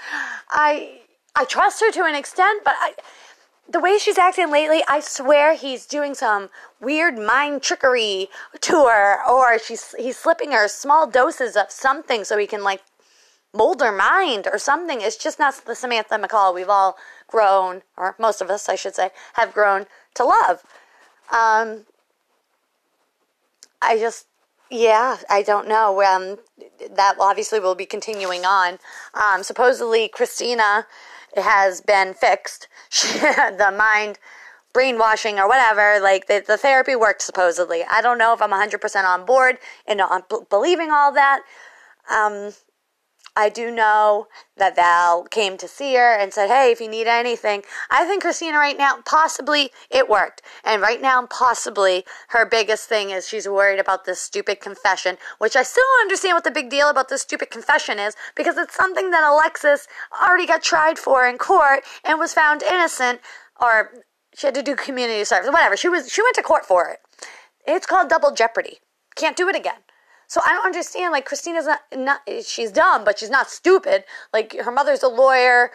I 0.50 1.00
I 1.34 1.44
trust 1.44 1.80
her 1.80 1.90
to 1.90 2.04
an 2.04 2.14
extent, 2.14 2.62
but 2.64 2.74
I 2.78 2.94
the 3.68 3.80
way 3.80 3.96
she's 3.98 4.18
acting 4.18 4.50
lately, 4.50 4.82
I 4.86 5.00
swear 5.00 5.54
he's 5.54 5.86
doing 5.86 6.14
some 6.14 6.50
weird 6.80 7.16
mind 7.18 7.62
trickery 7.62 8.28
to 8.60 8.86
her, 8.86 9.26
or 9.28 9.58
she's 9.58 9.94
he's 9.98 10.18
slipping 10.18 10.52
her 10.52 10.68
small 10.68 11.06
doses 11.06 11.56
of 11.56 11.70
something 11.70 12.24
so 12.24 12.36
he 12.38 12.46
can 12.46 12.62
like 12.62 12.82
mold 13.52 13.80
her 13.80 13.92
mind 13.92 14.48
or 14.50 14.58
something. 14.58 15.00
It's 15.00 15.16
just 15.16 15.38
not 15.38 15.54
the 15.64 15.74
Samantha 15.74 16.18
McCall 16.18 16.54
we've 16.54 16.68
all 16.68 16.96
grown, 17.26 17.82
or 17.96 18.14
most 18.18 18.40
of 18.40 18.50
us, 18.50 18.68
I 18.68 18.74
should 18.74 18.94
say, 18.94 19.10
have 19.34 19.52
grown 19.52 19.86
to 20.14 20.24
love. 20.24 20.62
Um, 21.32 21.86
I 23.80 23.98
just, 23.98 24.26
yeah, 24.70 25.18
I 25.28 25.42
don't 25.42 25.68
know. 25.68 26.02
Um, 26.02 26.38
that 26.94 27.16
obviously 27.18 27.60
will 27.60 27.74
be 27.74 27.86
continuing 27.86 28.44
on. 28.44 28.78
Um, 29.14 29.42
supposedly, 29.42 30.08
Christina 30.08 30.86
has 31.36 31.80
been 31.80 32.14
fixed. 32.14 32.68
the 32.90 33.74
mind 33.76 34.18
brainwashing 34.72 35.38
or 35.38 35.48
whatever, 35.48 36.00
like 36.00 36.26
the, 36.26 36.42
the 36.46 36.56
therapy 36.56 36.96
worked 36.96 37.22
supposedly. 37.22 37.82
I 37.90 38.00
don't 38.00 38.18
know 38.18 38.32
if 38.32 38.40
I'm 38.40 38.50
100% 38.50 39.04
on 39.04 39.26
board 39.26 39.58
and 39.86 40.00
believing 40.48 40.90
all 40.90 41.12
that. 41.12 41.42
Um, 42.10 42.52
I 43.34 43.48
do 43.48 43.70
know 43.70 44.26
that 44.58 44.76
Val 44.76 45.24
came 45.24 45.56
to 45.56 45.66
see 45.66 45.94
her 45.94 46.14
and 46.14 46.34
said, 46.34 46.48
Hey, 46.48 46.70
if 46.70 46.80
you 46.80 46.88
need 46.88 47.06
anything, 47.06 47.62
I 47.90 48.04
think 48.04 48.22
Christina 48.22 48.58
right 48.58 48.76
now, 48.76 48.98
possibly 49.06 49.70
it 49.90 50.08
worked. 50.08 50.42
And 50.64 50.82
right 50.82 51.00
now, 51.00 51.26
possibly 51.26 52.04
her 52.28 52.44
biggest 52.44 52.88
thing 52.88 53.10
is 53.10 53.26
she's 53.26 53.48
worried 53.48 53.78
about 53.78 54.04
this 54.04 54.20
stupid 54.20 54.60
confession, 54.60 55.16
which 55.38 55.56
I 55.56 55.62
still 55.62 55.84
don't 55.94 56.06
understand 56.06 56.34
what 56.34 56.44
the 56.44 56.50
big 56.50 56.68
deal 56.68 56.90
about 56.90 57.08
this 57.08 57.22
stupid 57.22 57.50
confession 57.50 57.98
is 57.98 58.14
because 58.36 58.58
it's 58.58 58.76
something 58.76 59.10
that 59.10 59.24
Alexis 59.24 59.88
already 60.22 60.46
got 60.46 60.62
tried 60.62 60.98
for 60.98 61.26
in 61.26 61.38
court 61.38 61.84
and 62.04 62.18
was 62.18 62.34
found 62.34 62.62
innocent 62.62 63.20
or 63.60 63.92
she 64.34 64.46
had 64.46 64.54
to 64.54 64.62
do 64.62 64.76
community 64.76 65.24
service, 65.24 65.50
whatever. 65.50 65.76
She 65.76 65.88
was, 65.88 66.12
she 66.12 66.22
went 66.22 66.34
to 66.36 66.42
court 66.42 66.66
for 66.66 66.88
it. 66.88 66.98
It's 67.66 67.86
called 67.86 68.10
double 68.10 68.32
jeopardy. 68.32 68.80
Can't 69.14 69.36
do 69.36 69.48
it 69.48 69.56
again. 69.56 69.80
So 70.32 70.40
I 70.46 70.52
don't 70.52 70.64
understand. 70.64 71.12
Like 71.12 71.26
Christina's 71.26 71.66
not, 71.66 71.82
not 71.94 72.20
she's 72.42 72.72
dumb, 72.72 73.04
but 73.04 73.18
she's 73.18 73.28
not 73.28 73.50
stupid. 73.50 74.04
Like 74.32 74.56
her 74.58 74.72
mother's 74.72 75.02
a 75.02 75.08
lawyer. 75.08 75.72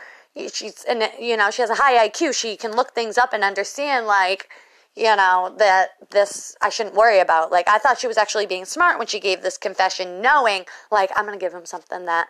She's 0.51 0.83
and 0.89 1.07
you 1.19 1.37
know 1.37 1.51
she 1.51 1.61
has 1.61 1.69
a 1.69 1.75
high 1.75 2.09
IQ. 2.09 2.33
She 2.33 2.57
can 2.57 2.71
look 2.71 2.95
things 2.95 3.19
up 3.19 3.33
and 3.33 3.43
understand. 3.43 4.07
Like 4.07 4.49
you 4.95 5.15
know 5.15 5.53
that 5.59 5.89
this 6.09 6.55
I 6.59 6.69
shouldn't 6.69 6.95
worry 6.95 7.19
about. 7.19 7.51
Like 7.51 7.67
I 7.69 7.77
thought 7.77 7.99
she 7.99 8.07
was 8.07 8.17
actually 8.17 8.47
being 8.47 8.65
smart 8.65 8.97
when 8.97 9.05
she 9.05 9.19
gave 9.19 9.43
this 9.43 9.59
confession, 9.59 10.23
knowing 10.23 10.65
like 10.91 11.11
I'm 11.15 11.25
gonna 11.25 11.37
give 11.37 11.53
him 11.53 11.67
something 11.67 12.05
that 12.05 12.29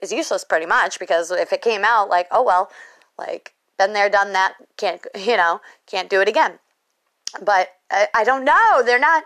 is 0.00 0.12
useless 0.12 0.44
pretty 0.44 0.64
much 0.64 0.98
because 0.98 1.30
if 1.30 1.52
it 1.52 1.60
came 1.60 1.84
out 1.84 2.08
like 2.08 2.26
oh 2.30 2.42
well, 2.42 2.70
like 3.18 3.52
been 3.76 3.92
there, 3.92 4.08
done 4.08 4.32
that, 4.32 4.54
can't 4.78 5.06
you 5.14 5.36
know 5.36 5.60
can't 5.86 6.08
do 6.08 6.22
it 6.22 6.28
again. 6.28 6.58
But 7.44 7.68
I, 7.90 8.08
I 8.14 8.24
don't 8.24 8.46
know. 8.46 8.82
They're 8.82 8.98
not 8.98 9.24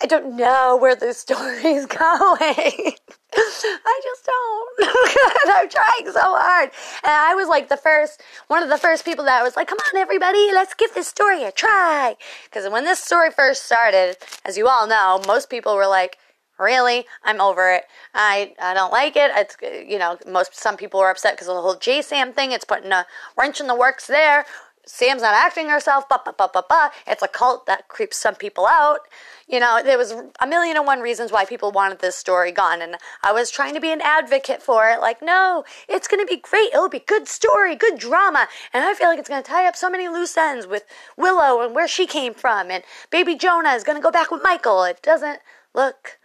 I 0.00 0.06
don't 0.06 0.36
know 0.36 0.76
where 0.76 0.94
the 0.94 1.12
story's 1.12 1.86
going. 1.86 2.92
I 3.34 4.00
just 4.02 4.24
don't. 4.26 4.78
I'm 5.48 5.68
trying 5.68 6.12
so 6.12 6.20
hard. 6.20 6.70
And 7.02 7.12
I 7.12 7.34
was 7.34 7.48
like 7.48 7.68
the 7.68 7.76
first, 7.76 8.22
one 8.46 8.62
of 8.62 8.68
the 8.68 8.78
first 8.78 9.04
people 9.04 9.24
that 9.24 9.42
was 9.42 9.56
like, 9.56 9.68
come 9.68 9.78
on, 9.92 10.00
everybody, 10.00 10.50
let's 10.52 10.74
give 10.74 10.94
this 10.94 11.08
story 11.08 11.44
a 11.44 11.52
try. 11.52 12.16
Because 12.44 12.70
when 12.70 12.84
this 12.84 13.00
story 13.00 13.30
first 13.30 13.64
started, 13.64 14.16
as 14.44 14.56
you 14.56 14.68
all 14.68 14.86
know, 14.86 15.20
most 15.26 15.50
people 15.50 15.74
were 15.74 15.86
like, 15.86 16.16
really? 16.58 17.04
I'm 17.24 17.40
over 17.40 17.72
it. 17.72 17.84
I, 18.14 18.54
I 18.60 18.74
don't 18.74 18.92
like 18.92 19.16
it. 19.16 19.30
It's, 19.34 19.56
you 19.88 19.98
know, 19.98 20.18
most, 20.26 20.56
some 20.56 20.76
people 20.76 21.00
were 21.00 21.10
upset 21.10 21.34
because 21.34 21.48
of 21.48 21.54
the 21.54 21.62
whole 21.62 21.76
J 21.76 22.02
Sam 22.02 22.32
thing. 22.32 22.52
It's 22.52 22.64
putting 22.64 22.92
a 22.92 23.06
wrench 23.36 23.60
in 23.60 23.66
the 23.66 23.74
works 23.76 24.06
there. 24.06 24.44
Sam's 24.88 25.20
not 25.20 25.34
acting 25.34 25.68
herself, 25.68 26.08
ba 26.08 26.18
ba 26.24 26.34
ba 26.36 26.48
ba 26.50 26.64
ba. 26.66 26.90
It's 27.06 27.22
a 27.22 27.28
cult 27.28 27.66
that 27.66 27.88
creeps 27.88 28.16
some 28.16 28.34
people 28.34 28.66
out. 28.66 29.00
You 29.46 29.60
know, 29.60 29.82
there 29.84 29.98
was 29.98 30.14
a 30.40 30.46
million 30.46 30.78
and 30.78 30.86
one 30.86 31.00
reasons 31.00 31.30
why 31.30 31.44
people 31.44 31.70
wanted 31.70 31.98
this 31.98 32.16
story 32.16 32.52
gone, 32.52 32.80
and 32.80 32.96
I 33.22 33.32
was 33.32 33.50
trying 33.50 33.74
to 33.74 33.80
be 33.80 33.92
an 33.92 34.00
advocate 34.00 34.62
for 34.62 34.88
it. 34.88 35.00
Like, 35.00 35.20
no, 35.20 35.64
it's 35.88 36.08
going 36.08 36.26
to 36.26 36.26
be 36.26 36.40
great. 36.40 36.72
It'll 36.72 36.88
be 36.88 37.00
good 37.00 37.28
story, 37.28 37.76
good 37.76 37.98
drama, 37.98 38.48
and 38.72 38.82
I 38.82 38.94
feel 38.94 39.08
like 39.08 39.18
it's 39.18 39.28
going 39.28 39.42
to 39.42 39.48
tie 39.48 39.68
up 39.68 39.76
so 39.76 39.90
many 39.90 40.08
loose 40.08 40.36
ends 40.38 40.66
with 40.66 40.84
Willow 41.18 41.60
and 41.60 41.74
where 41.74 41.88
she 41.88 42.06
came 42.06 42.32
from, 42.32 42.70
and 42.70 42.82
Baby 43.10 43.34
Jonah 43.34 43.74
is 43.74 43.84
going 43.84 43.98
to 43.98 44.02
go 44.02 44.10
back 44.10 44.30
with 44.30 44.42
Michael. 44.42 44.84
It 44.84 45.02
doesn't 45.02 45.40
look 45.74 46.18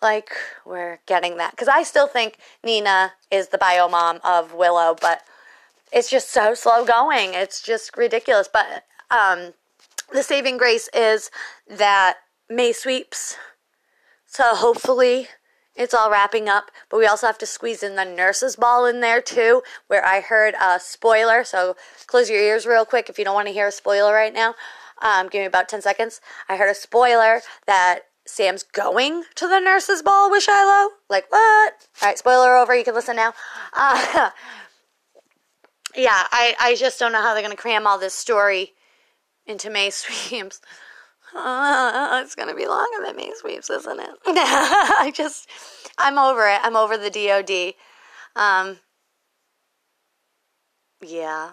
like 0.00 0.30
we're 0.64 1.00
getting 1.06 1.36
that 1.36 1.50
because 1.50 1.68
I 1.68 1.82
still 1.82 2.06
think 2.06 2.38
Nina 2.64 3.12
is 3.30 3.48
the 3.48 3.58
bio 3.58 3.88
mom 3.88 4.20
of 4.24 4.54
Willow, 4.54 4.96
but 4.98 5.22
it's 5.92 6.10
just 6.10 6.30
so 6.30 6.54
slow 6.54 6.84
going. 6.84 7.34
It's 7.34 7.62
just 7.62 7.96
ridiculous. 7.96 8.48
But 8.52 8.84
um, 9.10 9.54
the 10.12 10.22
saving 10.22 10.56
grace 10.56 10.88
is 10.94 11.30
that 11.68 12.16
May 12.48 12.72
sweeps. 12.72 13.36
So 14.26 14.54
hopefully 14.54 15.28
it's 15.74 15.94
all 15.94 16.10
wrapping 16.10 16.48
up. 16.48 16.70
But 16.90 16.98
we 16.98 17.06
also 17.06 17.26
have 17.26 17.38
to 17.38 17.46
squeeze 17.46 17.82
in 17.82 17.96
the 17.96 18.04
nurse's 18.04 18.56
ball 18.56 18.84
in 18.86 19.00
there 19.00 19.22
too, 19.22 19.62
where 19.86 20.04
I 20.04 20.20
heard 20.20 20.54
a 20.60 20.80
spoiler. 20.80 21.44
So 21.44 21.76
close 22.06 22.28
your 22.28 22.40
ears 22.40 22.66
real 22.66 22.84
quick 22.84 23.08
if 23.08 23.18
you 23.18 23.24
don't 23.24 23.34
want 23.34 23.48
to 23.48 23.54
hear 23.54 23.68
a 23.68 23.72
spoiler 23.72 24.12
right 24.12 24.34
now. 24.34 24.54
Um, 25.00 25.28
give 25.28 25.40
me 25.40 25.46
about 25.46 25.68
10 25.68 25.82
seconds. 25.82 26.20
I 26.48 26.56
heard 26.56 26.70
a 26.70 26.74
spoiler 26.74 27.40
that 27.66 28.00
Sam's 28.26 28.62
going 28.62 29.24
to 29.36 29.48
the 29.48 29.60
nurse's 29.60 30.02
ball 30.02 30.30
with 30.30 30.42
Shiloh. 30.42 30.90
Like, 31.08 31.30
what? 31.30 31.74
All 32.02 32.08
right, 32.08 32.18
spoiler 32.18 32.56
over. 32.56 32.74
You 32.76 32.84
can 32.84 32.94
listen 32.94 33.16
now. 33.16 33.32
Uh, 33.72 34.30
yeah, 35.98 36.26
I, 36.30 36.54
I 36.60 36.74
just 36.76 36.98
don't 37.00 37.12
know 37.12 37.20
how 37.20 37.34
they're 37.34 37.42
going 37.42 37.54
to 37.54 37.60
cram 37.60 37.86
all 37.86 37.98
this 37.98 38.14
story 38.14 38.74
into 39.46 39.68
May 39.68 39.90
Sweeps. 39.90 40.60
Uh, 41.34 42.20
it's 42.24 42.34
going 42.34 42.48
to 42.48 42.54
be 42.54 42.66
longer 42.66 43.04
than 43.04 43.16
May 43.16 43.32
Sweeps, 43.34 43.68
isn't 43.68 44.00
it? 44.00 44.10
I 44.26 45.12
just, 45.14 45.48
I'm 45.98 46.18
over 46.18 46.48
it. 46.48 46.60
I'm 46.62 46.76
over 46.76 46.96
the 46.96 47.10
DOD. 47.10 47.74
Um, 48.40 48.78
yeah, 51.04 51.52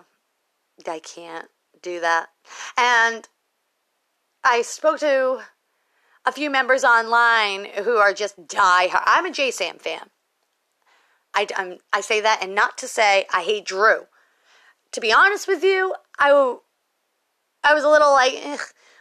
I 0.87 0.99
can't 0.99 1.47
do 1.81 1.99
that. 1.99 2.27
And 2.77 3.27
I 4.43 4.61
spoke 4.61 4.99
to 4.99 5.41
a 6.23 6.31
few 6.31 6.51
members 6.51 6.83
online 6.83 7.65
who 7.83 7.97
are 7.97 8.13
just 8.13 8.47
die 8.47 8.87
hard. 8.87 9.03
I'm 9.07 9.25
a 9.25 9.31
JSAM 9.31 9.81
fan. 9.81 10.09
I, 11.33 11.47
I'm, 11.57 11.79
I 11.91 12.01
say 12.01 12.21
that 12.21 12.39
and 12.41 12.53
not 12.53 12.77
to 12.77 12.87
say 12.87 13.25
I 13.33 13.41
hate 13.41 13.65
Drew 13.65 14.05
to 14.95 15.01
be 15.01 15.13
honest 15.13 15.45
with 15.47 15.61
you, 15.63 15.93
I, 16.17 16.55
I 17.63 17.73
was 17.73 17.83
a 17.83 17.89
little 17.89 18.11
like 18.11 18.59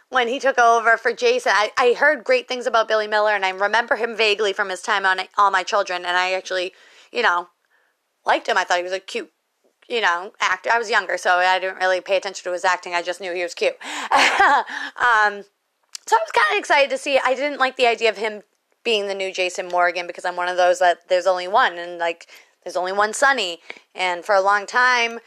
when 0.09 0.27
he 0.27 0.39
took 0.39 0.59
over 0.59 0.97
for 0.97 1.13
Jason. 1.13 1.53
I, 1.55 1.71
I 1.77 1.93
heard 1.93 2.25
great 2.25 2.49
things 2.49 2.67
about 2.67 2.89
Billy 2.89 3.07
Miller, 3.07 3.31
and 3.31 3.45
I 3.45 3.49
remember 3.49 3.95
him 3.95 4.15
vaguely 4.15 4.51
from 4.51 4.69
his 4.69 4.81
time 4.81 5.05
on 5.05 5.21
All 5.37 5.51
My 5.51 5.63
Children, 5.63 6.05
and 6.05 6.17
I 6.17 6.33
actually, 6.33 6.73
you 7.13 7.21
know, 7.21 7.47
liked 8.25 8.47
him. 8.47 8.57
I 8.57 8.65
thought 8.65 8.77
he 8.77 8.83
was 8.83 8.91
a 8.91 8.99
cute, 8.99 9.31
you 9.87 10.01
know, 10.01 10.33
actor. 10.41 10.69
I 10.69 10.77
was 10.77 10.89
younger, 10.89 11.17
so 11.17 11.35
I 11.35 11.59
didn't 11.59 11.77
really 11.77 12.01
pay 12.01 12.17
attention 12.17 12.43
to 12.43 12.51
his 12.51 12.65
acting. 12.65 12.93
I 12.93 13.01
just 13.01 13.21
knew 13.21 13.33
he 13.33 13.43
was 13.43 13.53
cute. 13.53 13.75
um, 13.81 15.45
so 16.05 16.15
I 16.17 16.21
was 16.21 16.31
kind 16.33 16.51
of 16.51 16.59
excited 16.59 16.89
to 16.89 16.97
see. 16.97 17.21
I 17.23 17.35
didn't 17.35 17.59
like 17.59 17.77
the 17.77 17.87
idea 17.87 18.09
of 18.09 18.17
him 18.17 18.41
being 18.83 19.07
the 19.07 19.15
new 19.15 19.31
Jason 19.31 19.69
Morgan 19.69 20.07
because 20.07 20.25
I'm 20.25 20.35
one 20.35 20.49
of 20.49 20.57
those 20.57 20.79
that 20.79 21.07
there's 21.07 21.25
only 21.25 21.47
one, 21.47 21.77
and 21.77 21.99
like 21.99 22.27
there's 22.65 22.75
only 22.75 22.91
one 22.91 23.13
Sonny, 23.13 23.59
and 23.95 24.25
for 24.25 24.35
a 24.35 24.41
long 24.41 24.65
time 24.65 25.19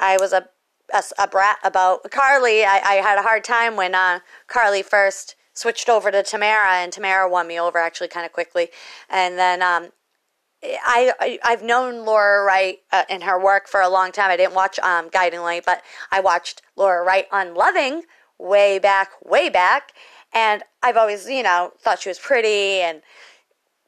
I 0.00 0.16
was 0.18 0.32
a, 0.32 0.48
a, 0.92 1.02
a 1.18 1.28
brat 1.28 1.58
about 1.62 2.10
Carly. 2.10 2.64
I, 2.64 2.80
I, 2.84 2.94
had 2.94 3.18
a 3.18 3.22
hard 3.22 3.44
time 3.44 3.76
when 3.76 3.94
uh, 3.94 4.20
Carly 4.48 4.82
first 4.82 5.36
switched 5.52 5.88
over 5.88 6.10
to 6.10 6.22
Tamara, 6.22 6.72
and 6.72 6.92
Tamara 6.92 7.28
won 7.28 7.46
me 7.46 7.60
over 7.60 7.78
actually 7.78 8.08
kind 8.08 8.24
of 8.26 8.32
quickly. 8.32 8.68
And 9.08 9.38
then 9.38 9.62
um, 9.62 9.90
I, 10.62 11.38
I 11.42 11.50
have 11.50 11.62
known 11.62 12.04
Laura 12.04 12.44
Wright 12.44 12.78
uh, 12.92 13.04
in 13.08 13.20
her 13.22 13.42
work 13.42 13.68
for 13.68 13.80
a 13.80 13.88
long 13.88 14.10
time. 14.10 14.30
I 14.30 14.36
didn't 14.36 14.54
watch 14.54 14.78
um, 14.80 15.08
Guiding 15.10 15.40
Light, 15.40 15.64
but 15.64 15.82
I 16.10 16.20
watched 16.20 16.62
Laura 16.76 17.04
Wright 17.04 17.26
on 17.30 17.54
Loving 17.54 18.02
way 18.38 18.78
back, 18.78 19.10
way 19.24 19.48
back, 19.48 19.92
and 20.32 20.62
I've 20.82 20.96
always 20.96 21.28
you 21.28 21.42
know 21.42 21.72
thought 21.78 22.00
she 22.00 22.08
was 22.08 22.18
pretty 22.18 22.80
and 22.80 23.02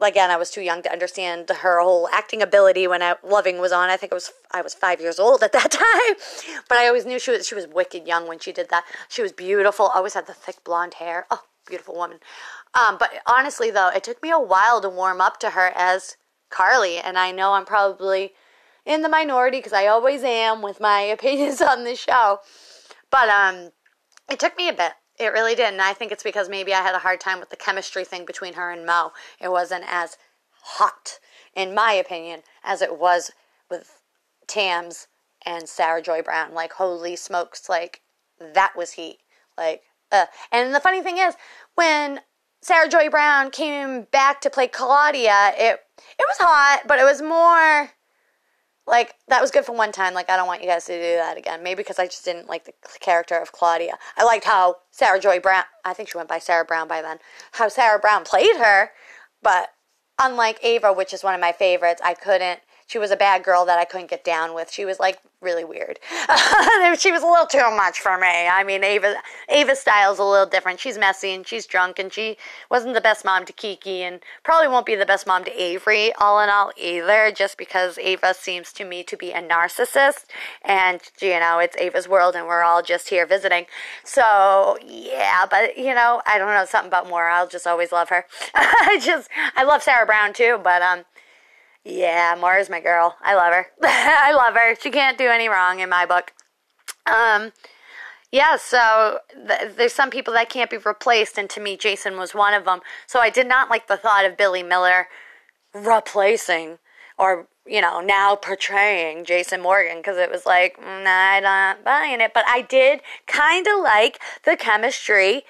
again, 0.08 0.30
I 0.30 0.36
was 0.36 0.50
too 0.50 0.60
young 0.60 0.82
to 0.82 0.92
understand 0.92 1.48
her 1.48 1.80
whole 1.80 2.08
acting 2.12 2.42
ability 2.42 2.86
when 2.86 3.02
I, 3.02 3.16
Loving 3.22 3.58
was 3.58 3.72
on. 3.72 3.90
I 3.90 3.96
think 3.96 4.12
I 4.12 4.16
was 4.16 4.32
I 4.50 4.62
was 4.62 4.74
five 4.74 5.00
years 5.00 5.18
old 5.18 5.42
at 5.42 5.52
that 5.52 5.70
time, 5.70 6.16
but 6.68 6.78
I 6.78 6.86
always 6.86 7.06
knew 7.06 7.18
she 7.18 7.30
was 7.30 7.46
she 7.46 7.54
was 7.54 7.66
wicked 7.66 8.06
young 8.06 8.26
when 8.26 8.38
she 8.38 8.52
did 8.52 8.68
that. 8.70 8.84
She 9.08 9.22
was 9.22 9.32
beautiful. 9.32 9.86
Always 9.86 10.14
had 10.14 10.26
the 10.26 10.34
thick 10.34 10.64
blonde 10.64 10.94
hair. 10.94 11.26
Oh, 11.30 11.42
beautiful 11.66 11.94
woman. 11.94 12.18
Um, 12.74 12.96
but 12.98 13.10
honestly, 13.26 13.70
though, 13.70 13.88
it 13.88 14.04
took 14.04 14.22
me 14.22 14.30
a 14.30 14.38
while 14.38 14.80
to 14.80 14.88
warm 14.88 15.20
up 15.20 15.38
to 15.40 15.50
her 15.50 15.72
as 15.74 16.16
Carly, 16.50 16.98
and 16.98 17.18
I 17.18 17.32
know 17.32 17.52
I'm 17.52 17.64
probably 17.64 18.32
in 18.84 19.02
the 19.02 19.08
minority 19.08 19.58
because 19.58 19.72
I 19.72 19.86
always 19.86 20.22
am 20.22 20.62
with 20.62 20.80
my 20.80 21.00
opinions 21.16 21.60
on 21.60 21.84
this 21.84 22.00
show. 22.00 22.38
But 23.10 23.28
um, 23.28 23.70
it 24.30 24.38
took 24.40 24.56
me 24.56 24.68
a 24.68 24.72
bit. 24.72 24.92
It 25.22 25.32
really 25.32 25.54
did. 25.54 25.72
And 25.72 25.80
I 25.80 25.92
think 25.92 26.12
it's 26.12 26.22
because 26.22 26.48
maybe 26.48 26.74
I 26.74 26.82
had 26.82 26.94
a 26.94 27.00
hard 27.00 27.20
time 27.20 27.40
with 27.40 27.50
the 27.50 27.56
chemistry 27.56 28.04
thing 28.04 28.24
between 28.24 28.54
her 28.54 28.70
and 28.70 28.84
Mo. 28.84 29.12
It 29.40 29.50
wasn't 29.50 29.84
as 29.86 30.16
hot, 30.62 31.18
in 31.54 31.74
my 31.74 31.92
opinion, 31.92 32.42
as 32.62 32.82
it 32.82 32.98
was 32.98 33.30
with 33.70 34.02
Tams 34.46 35.06
and 35.44 35.68
Sarah 35.68 36.02
Joy 36.02 36.22
Brown. 36.22 36.54
Like, 36.54 36.74
holy 36.74 37.16
smokes, 37.16 37.68
like, 37.68 38.02
that 38.38 38.72
was 38.76 38.92
heat. 38.92 39.18
Like, 39.56 39.82
uh. 40.10 40.26
and 40.50 40.74
the 40.74 40.80
funny 40.80 41.02
thing 41.02 41.18
is, 41.18 41.34
when 41.74 42.20
Sarah 42.60 42.88
Joy 42.88 43.08
Brown 43.08 43.50
came 43.50 44.06
back 44.12 44.40
to 44.42 44.50
play 44.50 44.68
Claudia, 44.68 45.52
it 45.56 45.80
it 45.98 46.26
was 46.28 46.38
hot, 46.38 46.82
but 46.86 46.98
it 46.98 47.04
was 47.04 47.20
more 47.20 47.90
like 48.86 49.14
that 49.28 49.40
was 49.40 49.50
good 49.50 49.64
for 49.64 49.76
one 49.76 49.92
time. 49.92 50.14
Like 50.14 50.28
I 50.30 50.36
don't 50.36 50.46
want 50.46 50.62
you 50.62 50.68
guys 50.68 50.84
to 50.86 50.94
do 50.94 51.16
that 51.16 51.36
again. 51.36 51.62
Maybe 51.62 51.78
because 51.78 51.98
I 51.98 52.06
just 52.06 52.24
didn't 52.24 52.48
like 52.48 52.64
the 52.64 52.72
character 53.00 53.36
of 53.36 53.52
Claudia. 53.52 53.96
I 54.16 54.24
liked 54.24 54.44
how 54.44 54.76
Sarah 54.90 55.20
Joy 55.20 55.40
Brown. 55.40 55.64
I 55.84 55.92
think 55.92 56.08
she 56.08 56.16
went 56.16 56.28
by 56.28 56.38
Sarah 56.38 56.64
Brown 56.64 56.88
by 56.88 57.02
then. 57.02 57.18
How 57.52 57.68
Sarah 57.68 57.98
Brown 57.98 58.24
played 58.24 58.56
her, 58.56 58.90
but 59.42 59.70
unlike 60.20 60.58
Ava, 60.62 60.92
which 60.92 61.12
is 61.12 61.24
one 61.24 61.34
of 61.34 61.40
my 61.40 61.52
favorites, 61.52 62.00
I 62.04 62.14
couldn't 62.14 62.60
she 62.92 62.98
was 62.98 63.10
a 63.10 63.16
bad 63.16 63.42
girl 63.42 63.64
that 63.64 63.78
I 63.78 63.86
couldn't 63.86 64.10
get 64.10 64.22
down 64.22 64.54
with. 64.54 64.70
She 64.70 64.84
was 64.84 65.00
like 65.00 65.18
really 65.40 65.64
weird. 65.64 65.98
she 66.98 67.10
was 67.10 67.22
a 67.22 67.26
little 67.26 67.46
too 67.46 67.74
much 67.74 67.98
for 68.00 68.18
me. 68.18 68.46
I 68.46 68.62
mean, 68.64 68.84
Ava 68.84 69.14
Ava's 69.48 69.78
style's 69.78 70.16
is 70.16 70.20
a 70.20 70.24
little 70.24 70.44
different. 70.44 70.78
She's 70.78 70.98
messy 70.98 71.32
and 71.32 71.46
she's 71.46 71.66
drunk 71.66 71.98
and 71.98 72.12
she 72.12 72.36
wasn't 72.70 72.92
the 72.92 73.00
best 73.00 73.24
mom 73.24 73.46
to 73.46 73.52
Kiki 73.54 74.02
and 74.02 74.20
probably 74.44 74.68
won't 74.68 74.84
be 74.84 74.94
the 74.94 75.06
best 75.06 75.26
mom 75.26 75.42
to 75.44 75.62
Avery 75.62 76.12
all 76.20 76.38
in 76.38 76.50
all 76.50 76.70
either 76.76 77.32
just 77.34 77.56
because 77.56 77.96
Ava 77.96 78.34
seems 78.34 78.74
to 78.74 78.84
me 78.84 79.02
to 79.04 79.16
be 79.16 79.30
a 79.30 79.40
narcissist 79.40 80.26
and 80.62 81.00
you 81.18 81.40
know, 81.40 81.60
it's 81.60 81.76
Ava's 81.78 82.06
world 82.06 82.36
and 82.36 82.46
we're 82.46 82.62
all 82.62 82.82
just 82.82 83.08
here 83.08 83.24
visiting. 83.24 83.64
So, 84.04 84.76
yeah, 84.86 85.46
but 85.50 85.78
you 85.78 85.94
know, 85.94 86.20
I 86.26 86.36
don't 86.36 86.48
know 86.48 86.66
something 86.66 86.88
about 86.88 87.08
Maura. 87.08 87.34
I'll 87.34 87.48
just 87.48 87.66
always 87.66 87.90
love 87.90 88.10
her. 88.10 88.26
I 88.54 88.98
just 89.02 89.30
I 89.56 89.64
love 89.64 89.82
Sarah 89.82 90.04
Brown 90.04 90.34
too, 90.34 90.60
but 90.62 90.82
um 90.82 91.04
yeah, 91.84 92.36
Maura's 92.38 92.70
my 92.70 92.80
girl. 92.80 93.16
I 93.22 93.34
love 93.34 93.52
her. 93.52 93.66
I 93.82 94.32
love 94.32 94.54
her. 94.54 94.76
She 94.80 94.90
can't 94.90 95.18
do 95.18 95.28
any 95.28 95.48
wrong 95.48 95.80
in 95.80 95.88
my 95.88 96.06
book. 96.06 96.32
Um, 97.06 97.52
yeah, 98.30 98.56
so 98.56 99.18
th- 99.34 99.76
there's 99.76 99.92
some 99.92 100.10
people 100.10 100.32
that 100.34 100.48
can't 100.48 100.70
be 100.70 100.78
replaced, 100.78 101.36
and 101.36 101.50
to 101.50 101.60
me, 101.60 101.76
Jason 101.76 102.16
was 102.16 102.34
one 102.34 102.54
of 102.54 102.64
them. 102.64 102.80
So 103.06 103.20
I 103.20 103.30
did 103.30 103.46
not 103.46 103.68
like 103.68 103.88
the 103.88 103.96
thought 103.96 104.24
of 104.24 104.36
Billy 104.36 104.62
Miller 104.62 105.08
replacing 105.74 106.78
or, 107.18 107.48
you 107.66 107.80
know, 107.80 108.00
now 108.00 108.36
portraying 108.36 109.24
Jason 109.24 109.60
Morgan 109.60 109.98
because 109.98 110.16
it 110.16 110.30
was 110.30 110.46
like, 110.46 110.80
nah, 110.80 110.86
I'm 110.86 111.42
not 111.42 111.84
buying 111.84 112.20
it. 112.20 112.32
But 112.32 112.44
I 112.48 112.62
did 112.62 113.00
kind 113.26 113.66
of 113.66 113.80
like 113.80 114.18
the 114.44 114.56
chemistry 114.56 115.42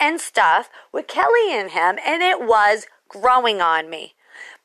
and 0.00 0.20
stuff 0.20 0.68
with 0.92 1.06
Kelly 1.06 1.52
and 1.52 1.70
him, 1.70 1.98
and 2.04 2.22
it 2.22 2.40
was 2.40 2.86
growing 3.08 3.60
on 3.60 3.88
me. 3.88 4.14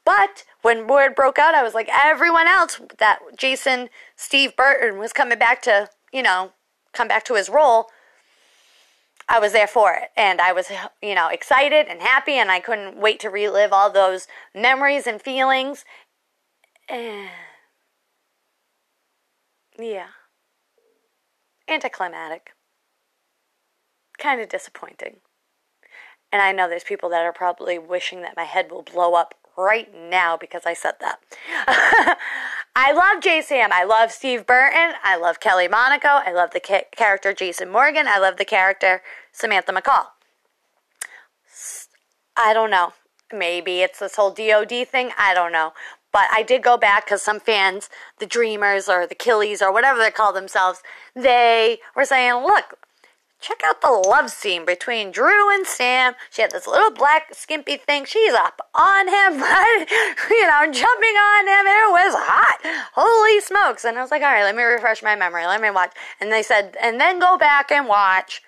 But 0.03 0.45
when 0.61 0.87
word 0.87 1.15
broke 1.15 1.39
out, 1.39 1.55
I 1.55 1.63
was 1.63 1.73
like, 1.73 1.89
everyone 1.91 2.47
else 2.47 2.79
that 2.99 3.19
Jason 3.37 3.89
Steve 4.15 4.55
Burton 4.55 4.99
was 4.99 5.13
coming 5.13 5.39
back 5.39 5.61
to, 5.63 5.89
you 6.11 6.21
know, 6.21 6.51
come 6.93 7.07
back 7.07 7.23
to 7.25 7.35
his 7.35 7.49
role. 7.49 7.87
I 9.27 9.39
was 9.39 9.53
there 9.53 9.67
for 9.67 9.93
it. 9.93 10.09
And 10.17 10.41
I 10.41 10.51
was, 10.51 10.69
you 11.01 11.15
know, 11.15 11.29
excited 11.29 11.87
and 11.87 12.01
happy, 12.01 12.33
and 12.33 12.51
I 12.51 12.59
couldn't 12.59 12.97
wait 12.97 13.19
to 13.21 13.29
relive 13.29 13.71
all 13.71 13.89
those 13.89 14.27
memories 14.53 15.07
and 15.07 15.21
feelings. 15.21 15.85
And 16.89 17.29
yeah. 19.79 20.07
Anticlimactic. 21.67 22.51
Kind 24.17 24.41
of 24.41 24.49
disappointing. 24.49 25.17
And 26.31 26.41
I 26.41 26.51
know 26.51 26.69
there's 26.69 26.83
people 26.83 27.09
that 27.09 27.23
are 27.23 27.33
probably 27.33 27.79
wishing 27.79 28.21
that 28.21 28.37
my 28.37 28.43
head 28.43 28.71
will 28.71 28.83
blow 28.83 29.15
up 29.15 29.35
right 29.57 29.89
now 29.93 30.37
because 30.37 30.63
I 30.65 30.73
said 30.73 30.93
that. 30.99 31.19
I 32.75 32.93
love 32.93 33.21
JSam. 33.21 33.71
I 33.71 33.83
love 33.83 34.11
Steve 34.11 34.45
Burton. 34.45 34.93
I 35.03 35.17
love 35.17 35.39
Kelly 35.39 35.67
Monaco. 35.67 36.07
I 36.07 36.31
love 36.31 36.51
the 36.51 36.59
ca- 36.59 36.85
character 36.95 37.33
Jason 37.33 37.69
Morgan. 37.69 38.07
I 38.07 38.17
love 38.17 38.37
the 38.37 38.45
character 38.45 39.01
Samantha 39.31 39.73
McCall. 39.73 40.07
I 42.37 42.53
don't 42.53 42.71
know. 42.71 42.93
Maybe 43.33 43.81
it's 43.81 43.99
this 43.99 44.15
whole 44.15 44.31
DOD 44.31 44.87
thing. 44.87 45.11
I 45.17 45.33
don't 45.33 45.51
know. 45.51 45.73
But 46.11 46.27
I 46.31 46.43
did 46.43 46.61
go 46.63 46.77
back 46.77 47.05
because 47.05 47.21
some 47.21 47.39
fans, 47.39 47.89
the 48.19 48.25
Dreamers 48.25 48.89
or 48.89 49.07
the 49.07 49.15
Killies 49.15 49.61
or 49.61 49.71
whatever 49.71 49.99
they 49.99 50.11
call 50.11 50.33
themselves, 50.33 50.81
they 51.15 51.79
were 51.95 52.05
saying, 52.05 52.43
look, 52.43 52.77
check 53.41 53.61
out 53.65 53.81
the 53.81 53.89
love 53.89 54.29
scene 54.29 54.65
between 54.65 55.11
Drew 55.11 55.53
and 55.53 55.65
Sam. 55.65 56.13
She 56.29 56.41
had 56.41 56.51
this 56.51 56.67
little 56.67 56.91
black 56.91 57.33
skimpy 57.33 57.77
thing. 57.77 58.05
She's 58.05 58.33
up 58.33 58.61
on 58.75 59.07
him, 59.07 59.33
you 60.29 60.47
know, 60.47 60.71
jumping 60.71 61.17
on 61.17 61.47
him. 61.47 61.65
It 61.67 61.91
was 61.91 62.13
hot. 62.15 62.59
Holy 62.93 63.41
smokes. 63.41 63.83
And 63.83 63.97
I 63.97 64.01
was 64.01 64.11
like, 64.11 64.21
all 64.21 64.31
right, 64.31 64.43
let 64.43 64.55
me 64.55 64.63
refresh 64.63 65.01
my 65.01 65.15
memory. 65.15 65.45
Let 65.45 65.61
me 65.61 65.71
watch. 65.71 65.93
And 66.19 66.31
they 66.31 66.43
said, 66.43 66.75
and 66.81 67.01
then 67.01 67.19
go 67.19 67.37
back 67.37 67.71
and 67.71 67.87
watch 67.87 68.41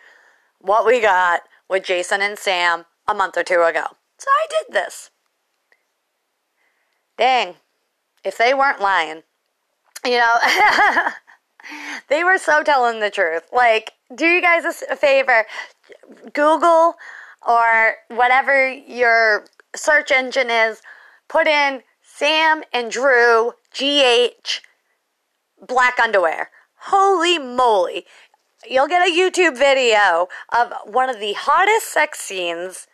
what 0.60 0.86
we 0.86 1.02
got 1.02 1.42
with 1.68 1.84
Jason 1.84 2.22
and 2.22 2.38
Sam 2.38 2.86
a 3.08 3.14
month 3.14 3.38
or 3.38 3.44
two 3.44 3.64
ago. 3.64 3.86
So 4.18 4.28
I 4.30 4.48
did 4.50 4.74
this. 4.74 5.10
Dang. 7.18 7.56
If 8.24 8.38
they 8.38 8.54
weren't 8.54 8.80
lying, 8.80 9.24
you 10.06 10.18
know, 10.18 10.36
they 12.10 12.24
were 12.24 12.38
so 12.38 12.64
telling 12.64 13.00
the 13.00 13.10
truth. 13.10 13.44
Like, 13.52 13.94
do 14.14 14.26
you 14.26 14.42
guys 14.42 14.66
a 14.90 14.96
favor. 14.96 15.46
Google 16.34 16.96
or 17.48 17.96
whatever 18.10 18.70
your 18.70 19.46
search 19.76 20.12
engine 20.12 20.50
is, 20.50 20.82
put 21.28 21.48
in 21.48 21.82
Sam 22.02 22.64
and 22.72 22.92
Drew 22.92 23.54
GH 23.74 24.62
black 25.68 26.00
underwear. 26.00 26.50
Holy 26.76 27.40
moly. 27.40 28.06
You'll 28.70 28.88
get 28.88 29.08
a 29.08 29.12
YouTube 29.12 29.58
video 29.58 30.28
of 30.56 30.74
one 30.86 31.10
of 31.10 31.20
the 31.20 31.34
hottest 31.34 31.92
sex 31.92 32.20
scenes 32.20 32.88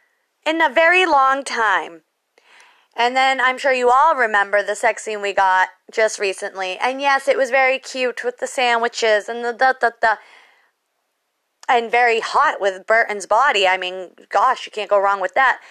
in 0.46 0.62
a 0.62 0.70
very 0.70 1.06
long 1.06 1.44
time. 1.44 2.02
And 3.00 3.16
then 3.16 3.40
I'm 3.40 3.58
sure 3.58 3.72
you 3.72 3.90
all 3.90 4.14
remember 4.16 4.62
the 4.62 4.76
sex 4.76 5.04
scene 5.04 5.22
we 5.22 5.32
got 5.32 5.70
just 5.90 6.20
recently. 6.20 6.78
And 6.78 7.00
yes, 7.00 7.30
it 7.30 7.38
was 7.38 7.50
very 7.50 7.80
cute 7.80 8.26
with 8.26 8.40
the 8.40 8.46
sandwiches 8.46 9.30
and 9.30 9.44
the 9.44 9.54
da 9.54 9.72
da 9.80 9.92
da 10.02 10.16
and 11.70 11.90
very 11.90 12.20
hot 12.20 12.60
with 12.60 12.86
Burton's 12.86 13.26
body. 13.26 13.66
I 13.66 13.78
mean, 13.78 14.10
gosh, 14.30 14.66
you 14.66 14.72
can't 14.74 14.90
go 14.90 15.00
wrong 15.00 15.22
with 15.22 15.34
that. 15.36 15.62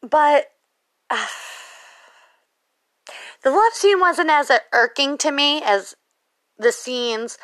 But 0.00 0.52
uh, 1.10 1.26
the 3.42 3.50
love 3.50 3.72
scene 3.72 3.98
wasn't 3.98 4.30
as 4.30 4.52
irking 4.72 5.18
to 5.18 5.32
me 5.32 5.60
as 5.64 5.96
the 6.56 6.70
scenes. 6.70 7.36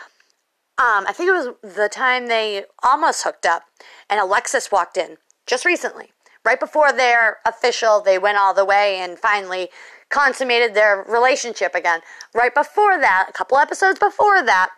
Um, 0.79 1.05
I 1.09 1.13
think 1.13 1.29
it 1.29 1.33
was 1.33 1.49
the 1.63 1.89
time 1.89 2.29
they 2.29 2.65
almost 2.83 3.25
hooked 3.25 3.45
up, 3.45 3.65
and 4.09 4.21
Alexis 4.21 4.71
walked 4.71 4.97
in 4.97 5.17
just 5.47 5.65
recently, 5.65 6.12
right 6.45 6.61
before 6.61 6.93
their 6.93 7.39
official. 7.47 8.01
They 8.01 8.19
went 8.19 8.39
all 8.39 8.55
the 8.55 8.65
way 8.65 8.99
and 8.99 9.19
finally 9.19 9.69
consummated 10.09 10.75
their 10.75 11.05
relationship 11.09 11.75
again. 11.75 12.01
Right 12.35 12.55
before 12.55 12.99
that, 12.99 13.27
a 13.29 13.33
couple 13.33 13.59
episodes 13.59 13.99
before 13.99 14.43
that, 14.43 14.71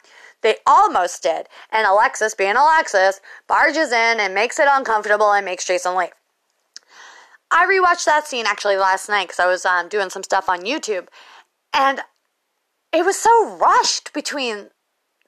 they 0.42 0.56
almost 0.66 1.22
did. 1.22 1.48
And 1.70 1.86
Alexis, 1.86 2.34
being 2.34 2.56
Alexis, 2.56 3.20
barges 3.48 3.90
in 3.90 4.20
and 4.20 4.34
makes 4.34 4.58
it 4.58 4.68
uncomfortable 4.70 5.32
and 5.32 5.44
makes 5.44 5.66
Jason 5.66 5.96
leave. 5.96 6.10
I 7.50 7.66
rewatched 7.66 8.04
that 8.04 8.26
scene 8.26 8.46
actually 8.46 8.76
last 8.76 9.08
night 9.08 9.28
because 9.28 9.40
I 9.40 9.46
was 9.46 9.64
um, 9.64 9.88
doing 9.88 10.10
some 10.10 10.22
stuff 10.22 10.48
on 10.48 10.62
YouTube. 10.62 11.08
And 11.72 12.00
it 12.92 13.04
was 13.04 13.16
so 13.16 13.56
rushed 13.56 14.12
between 14.12 14.70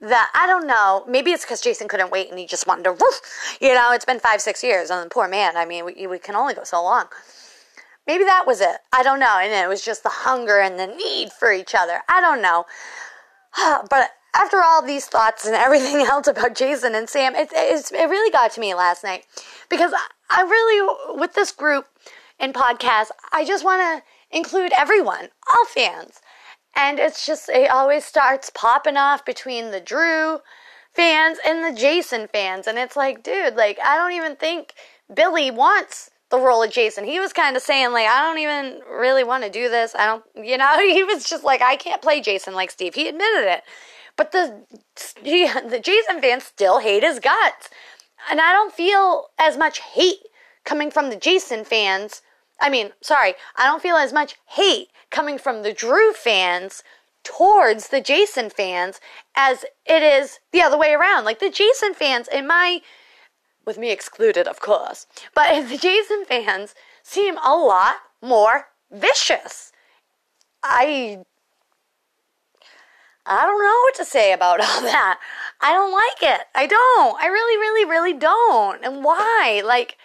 that. 0.00 0.30
I 0.34 0.46
don't 0.46 0.66
know. 0.66 1.04
Maybe 1.08 1.32
it's 1.32 1.44
because 1.44 1.60
Jason 1.60 1.88
couldn't 1.88 2.10
wait 2.10 2.30
and 2.30 2.38
he 2.38 2.46
just 2.46 2.66
wanted 2.66 2.84
to, 2.84 2.92
woof. 2.92 3.58
You 3.60 3.74
know, 3.74 3.92
it's 3.92 4.04
been 4.04 4.20
five, 4.20 4.40
six 4.40 4.62
years. 4.62 4.90
And 4.90 5.04
the 5.04 5.10
poor 5.10 5.28
man, 5.28 5.56
I 5.56 5.64
mean, 5.64 5.84
we, 5.84 6.06
we 6.06 6.18
can 6.18 6.36
only 6.36 6.54
go 6.54 6.64
so 6.64 6.82
long. 6.82 7.06
Maybe 8.06 8.24
that 8.24 8.46
was 8.46 8.60
it. 8.60 8.76
I 8.92 9.02
don't 9.02 9.18
know. 9.18 9.38
And 9.40 9.52
it 9.52 9.68
was 9.68 9.84
just 9.84 10.02
the 10.02 10.10
hunger 10.10 10.58
and 10.58 10.78
the 10.78 10.86
need 10.86 11.32
for 11.32 11.52
each 11.52 11.74
other. 11.74 12.00
I 12.08 12.20
don't 12.20 12.42
know. 12.42 12.64
But 13.90 14.10
after 14.34 14.62
all 14.62 14.82
these 14.82 15.06
thoughts 15.06 15.46
and 15.46 15.54
everything 15.54 15.96
else 16.10 16.26
about 16.26 16.54
Jason 16.54 16.94
and 16.94 17.08
Sam, 17.08 17.34
it, 17.34 17.48
it, 17.52 17.90
it 17.92 18.10
really 18.10 18.30
got 18.30 18.52
to 18.52 18.60
me 18.60 18.74
last 18.74 19.02
night 19.02 19.24
because 19.68 19.92
I 20.30 20.42
really, 20.42 21.18
with 21.18 21.34
this 21.34 21.52
group 21.52 21.86
and 22.38 22.54
podcast, 22.54 23.08
I 23.32 23.44
just 23.44 23.64
want 23.64 23.80
to 23.80 24.36
include 24.36 24.72
everyone, 24.76 25.28
all 25.54 25.64
fans. 25.66 26.20
And 26.76 26.98
it's 26.98 27.26
just, 27.26 27.48
it 27.48 27.70
always 27.70 28.04
starts 28.04 28.50
popping 28.54 28.98
off 28.98 29.24
between 29.24 29.70
the 29.70 29.80
Drew 29.80 30.40
fans 30.92 31.38
and 31.44 31.64
the 31.64 31.78
Jason 31.78 32.28
fans. 32.28 32.66
And 32.66 32.78
it's 32.78 32.96
like, 32.96 33.22
dude, 33.22 33.56
like, 33.56 33.78
I 33.82 33.96
don't 33.96 34.12
even 34.12 34.36
think 34.36 34.74
Billy 35.12 35.50
wants 35.50 36.10
the 36.30 36.38
role 36.38 36.62
of 36.62 36.70
Jason. 36.70 37.04
He 37.04 37.18
was 37.18 37.32
kind 37.32 37.56
of 37.56 37.62
saying, 37.62 37.92
like, 37.92 38.06
I 38.06 38.22
don't 38.22 38.38
even 38.38 38.80
really 38.90 39.24
want 39.24 39.44
to 39.44 39.50
do 39.50 39.68
this. 39.68 39.94
I 39.94 40.06
don't, 40.06 40.24
you 40.46 40.58
know, 40.58 40.78
he 40.86 41.02
was 41.02 41.28
just 41.28 41.44
like, 41.44 41.62
I 41.62 41.76
can't 41.76 42.02
play 42.02 42.20
Jason 42.20 42.54
like 42.54 42.70
Steve. 42.70 42.94
He 42.94 43.08
admitted 43.08 43.50
it. 43.50 43.62
But 44.16 44.32
the 44.32 44.62
the 45.22 45.80
Jason 45.82 46.20
fans 46.20 46.44
still 46.44 46.78
hate 46.80 47.02
his 47.02 47.20
guts. 47.20 47.70
And 48.30 48.40
I 48.40 48.52
don't 48.52 48.72
feel 48.72 49.28
as 49.38 49.56
much 49.56 49.78
hate 49.78 50.26
coming 50.64 50.90
from 50.90 51.10
the 51.10 51.16
Jason 51.16 51.64
fans. 51.64 52.22
I 52.60 52.70
mean, 52.70 52.92
sorry, 53.02 53.34
I 53.56 53.66
don't 53.66 53.82
feel 53.82 53.96
as 53.96 54.12
much 54.12 54.36
hate 54.46 54.88
coming 55.10 55.38
from 55.38 55.62
the 55.62 55.72
Drew 55.72 56.12
fans 56.12 56.82
towards 57.22 57.88
the 57.88 58.00
Jason 58.00 58.50
fans 58.50 59.00
as 59.34 59.64
it 59.84 60.02
is 60.02 60.38
the 60.52 60.62
other 60.62 60.78
way 60.78 60.92
around. 60.92 61.24
Like 61.24 61.40
the 61.40 61.50
Jason 61.50 61.92
fans, 61.92 62.28
in 62.28 62.46
my 62.46 62.80
with 63.66 63.78
me 63.78 63.90
excluded, 63.90 64.46
of 64.46 64.60
course. 64.60 65.06
But 65.34 65.68
the 65.68 65.76
Jason 65.76 66.24
fans 66.24 66.74
seem 67.02 67.36
a 67.38 67.54
lot 67.54 67.96
more 68.22 68.68
vicious. 68.90 69.72
I 70.62 71.24
I 73.28 73.44
don't 73.44 73.62
know 73.62 73.80
what 73.84 73.94
to 73.96 74.04
say 74.04 74.32
about 74.32 74.60
all 74.64 74.82
that. 74.82 75.18
I 75.60 75.72
don't 75.72 75.92
like 75.92 76.32
it. 76.32 76.46
I 76.54 76.66
don't. 76.66 77.20
I 77.20 77.26
really, 77.26 77.56
really, 77.58 77.90
really 77.90 78.12
don't. 78.12 78.84
And 78.84 79.02
why? 79.02 79.62
Like, 79.64 79.98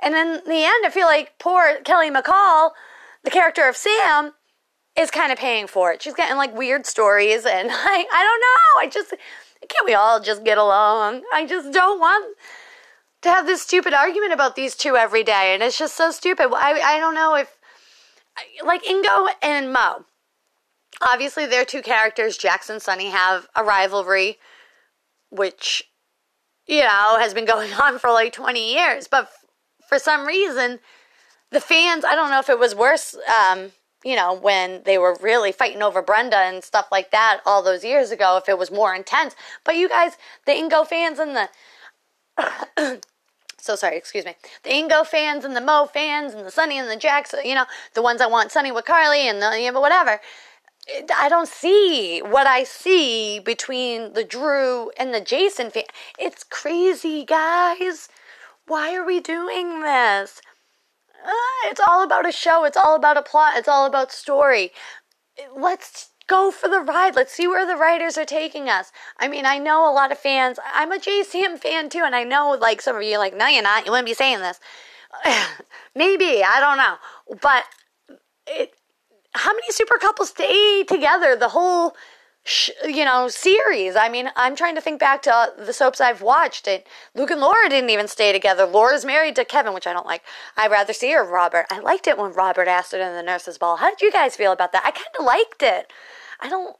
and 0.00 0.14
in 0.14 0.40
the 0.44 0.64
end, 0.64 0.86
I 0.86 0.90
feel 0.90 1.06
like 1.06 1.38
poor 1.38 1.80
Kelly 1.84 2.10
McCall, 2.10 2.70
the 3.24 3.30
character 3.30 3.68
of 3.68 3.76
Sam, 3.76 4.32
is 4.98 5.10
kind 5.10 5.32
of 5.32 5.38
paying 5.38 5.66
for 5.66 5.92
it. 5.92 6.02
She's 6.02 6.14
getting 6.14 6.36
like 6.36 6.56
weird 6.56 6.86
stories, 6.86 7.44
and 7.44 7.68
I, 7.72 8.06
I 8.12 8.22
don't 8.22 8.40
know. 8.40 8.80
I 8.80 8.88
just 8.90 9.14
can't 9.68 9.86
we 9.86 9.94
all 9.94 10.20
just 10.20 10.44
get 10.44 10.58
along? 10.58 11.22
I 11.32 11.46
just 11.46 11.72
don't 11.72 11.98
want 11.98 12.36
to 13.22 13.28
have 13.28 13.46
this 13.46 13.62
stupid 13.62 13.92
argument 13.92 14.32
about 14.32 14.56
these 14.56 14.76
two 14.76 14.96
every 14.96 15.24
day, 15.24 15.54
and 15.54 15.62
it's 15.62 15.78
just 15.78 15.96
so 15.96 16.10
stupid. 16.10 16.48
I 16.52 16.80
I 16.80 16.98
don't 16.98 17.14
know 17.14 17.34
if 17.34 17.56
like 18.64 18.84
Ingo 18.84 19.28
and 19.42 19.72
Mo. 19.72 20.04
Obviously, 21.00 21.46
they're 21.46 21.64
two 21.64 21.82
characters. 21.82 22.36
Jax 22.36 22.70
and 22.70 22.82
Sonny 22.82 23.10
have 23.10 23.48
a 23.54 23.64
rivalry, 23.64 24.38
which 25.30 25.84
you 26.66 26.82
know 26.82 27.16
has 27.18 27.34
been 27.34 27.44
going 27.54 27.72
on 27.74 27.98
for 27.98 28.10
like 28.10 28.32
twenty 28.32 28.74
years. 28.74 29.08
But 29.08 29.30
for 29.88 29.98
some 29.98 30.26
reason, 30.26 30.78
the 31.50 31.60
fans. 31.60 32.04
I 32.04 32.14
don't 32.14 32.30
know 32.30 32.40
if 32.40 32.48
it 32.48 32.58
was 32.58 32.74
worse. 32.74 33.16
Um, 33.50 33.72
you 34.04 34.14
know, 34.14 34.32
when 34.32 34.82
they 34.84 34.96
were 34.96 35.16
really 35.20 35.50
fighting 35.50 35.82
over 35.82 36.00
Brenda 36.02 36.36
and 36.36 36.62
stuff 36.62 36.86
like 36.92 37.10
that 37.10 37.40
all 37.44 37.62
those 37.62 37.84
years 37.84 38.12
ago, 38.12 38.36
if 38.36 38.48
it 38.48 38.56
was 38.56 38.70
more 38.70 38.94
intense. 38.94 39.34
But 39.64 39.76
you 39.76 39.88
guys, 39.88 40.12
the 40.46 40.52
Ingo 40.52 40.86
fans 40.86 41.18
and 41.18 41.36
the 41.36 41.48
so 43.58 43.74
sorry, 43.74 43.96
excuse 43.96 44.24
me. 44.24 44.36
The 44.62 44.70
Ingo 44.70 45.04
fans 45.04 45.44
and 45.44 45.56
the 45.56 45.60
Mo 45.60 45.88
fans 45.92 46.32
and 46.32 46.46
the 46.46 46.50
Sonny 46.50 46.78
and 46.78 46.88
the 46.88 46.96
Jax, 46.96 47.34
you 47.44 47.54
know, 47.54 47.64
the 47.94 48.02
ones 48.02 48.20
I 48.20 48.26
want 48.26 48.52
Sonny 48.52 48.70
with 48.70 48.84
Carly 48.84 49.28
and 49.28 49.42
the 49.42 49.60
you 49.60 49.72
know, 49.72 49.80
whatever. 49.80 50.20
I 51.16 51.28
don't 51.28 51.48
see 51.48 52.20
what 52.20 52.46
I 52.46 52.64
see 52.64 53.40
between 53.40 54.14
the 54.14 54.24
Drew 54.24 54.90
and 54.98 55.12
the 55.12 55.20
Jason 55.20 55.70
fan. 55.70 55.84
It's 56.18 56.44
crazy, 56.44 57.24
guys. 57.24 58.08
Why 58.68 58.94
are 58.94 59.04
we 59.04 59.18
doing 59.18 59.80
this? 59.80 60.42
Uh, 61.24 61.30
it's 61.64 61.80
all 61.80 62.02
about 62.02 62.28
a 62.28 62.32
show. 62.32 62.64
It's 62.64 62.76
all 62.76 62.94
about 62.94 63.16
a 63.16 63.22
plot. 63.22 63.56
It's 63.56 63.66
all 63.66 63.86
about 63.86 64.12
story. 64.12 64.72
Let's 65.56 66.10
go 66.26 66.50
for 66.50 66.68
the 66.68 66.80
ride. 66.80 67.16
Let's 67.16 67.32
see 67.32 67.48
where 67.48 67.66
the 67.66 67.76
writers 67.76 68.18
are 68.18 68.26
taking 68.26 68.68
us. 68.68 68.92
I 69.18 69.26
mean, 69.26 69.46
I 69.46 69.58
know 69.58 69.90
a 69.90 69.92
lot 69.92 70.12
of 70.12 70.18
fans. 70.18 70.58
I'm 70.74 70.92
a 70.92 70.98
JSam 70.98 71.58
fan 71.58 71.88
too, 71.88 72.02
and 72.04 72.14
I 72.14 72.24
know 72.24 72.56
like 72.60 72.82
some 72.82 72.94
of 72.94 73.02
you 73.02 73.18
like, 73.18 73.34
no, 73.34 73.46
you're 73.46 73.62
not. 73.62 73.86
You 73.86 73.90
wouldn't 73.90 74.06
be 74.06 74.14
saying 74.14 74.40
this. 74.40 74.60
Maybe 75.94 76.44
I 76.44 76.60
don't 76.60 76.76
know, 76.76 77.38
but 77.40 77.64
it. 78.46 78.74
How 79.34 79.52
many 79.52 79.70
super 79.70 79.98
couples 79.98 80.30
stay 80.30 80.84
together 80.84 81.36
the 81.36 81.50
whole 81.50 81.94
sh- 82.44 82.70
you 82.84 83.04
know, 83.04 83.28
series. 83.28 83.96
I 83.96 84.08
mean, 84.08 84.30
I'm 84.36 84.56
trying 84.56 84.74
to 84.74 84.80
think 84.80 85.00
back 85.00 85.22
to 85.22 85.34
uh, 85.34 85.46
the 85.56 85.72
soaps 85.72 86.00
I've 86.00 86.22
watched. 86.22 86.66
And 86.66 86.82
Luke 87.14 87.30
and 87.30 87.40
Laura 87.40 87.68
didn't 87.68 87.90
even 87.90 88.08
stay 88.08 88.32
together. 88.32 88.66
Laura's 88.66 89.04
married 89.04 89.36
to 89.36 89.44
Kevin, 89.44 89.74
which 89.74 89.86
I 89.86 89.92
don't 89.92 90.06
like. 90.06 90.22
I'd 90.56 90.70
rather 90.70 90.92
see 90.92 91.12
her 91.12 91.24
Robert. 91.24 91.66
I 91.70 91.80
liked 91.80 92.06
it 92.06 92.18
when 92.18 92.32
Robert 92.32 92.68
asked 92.68 92.92
her 92.92 93.00
in 93.00 93.14
the 93.14 93.22
nurse's 93.22 93.58
ball. 93.58 93.76
How 93.76 93.90
did 93.90 94.00
you 94.00 94.12
guys 94.12 94.36
feel 94.36 94.52
about 94.52 94.72
that? 94.72 94.84
I 94.84 94.90
kind 94.90 95.06
of 95.18 95.24
liked 95.24 95.62
it. 95.62 95.92
I 96.40 96.48
don't. 96.48 96.76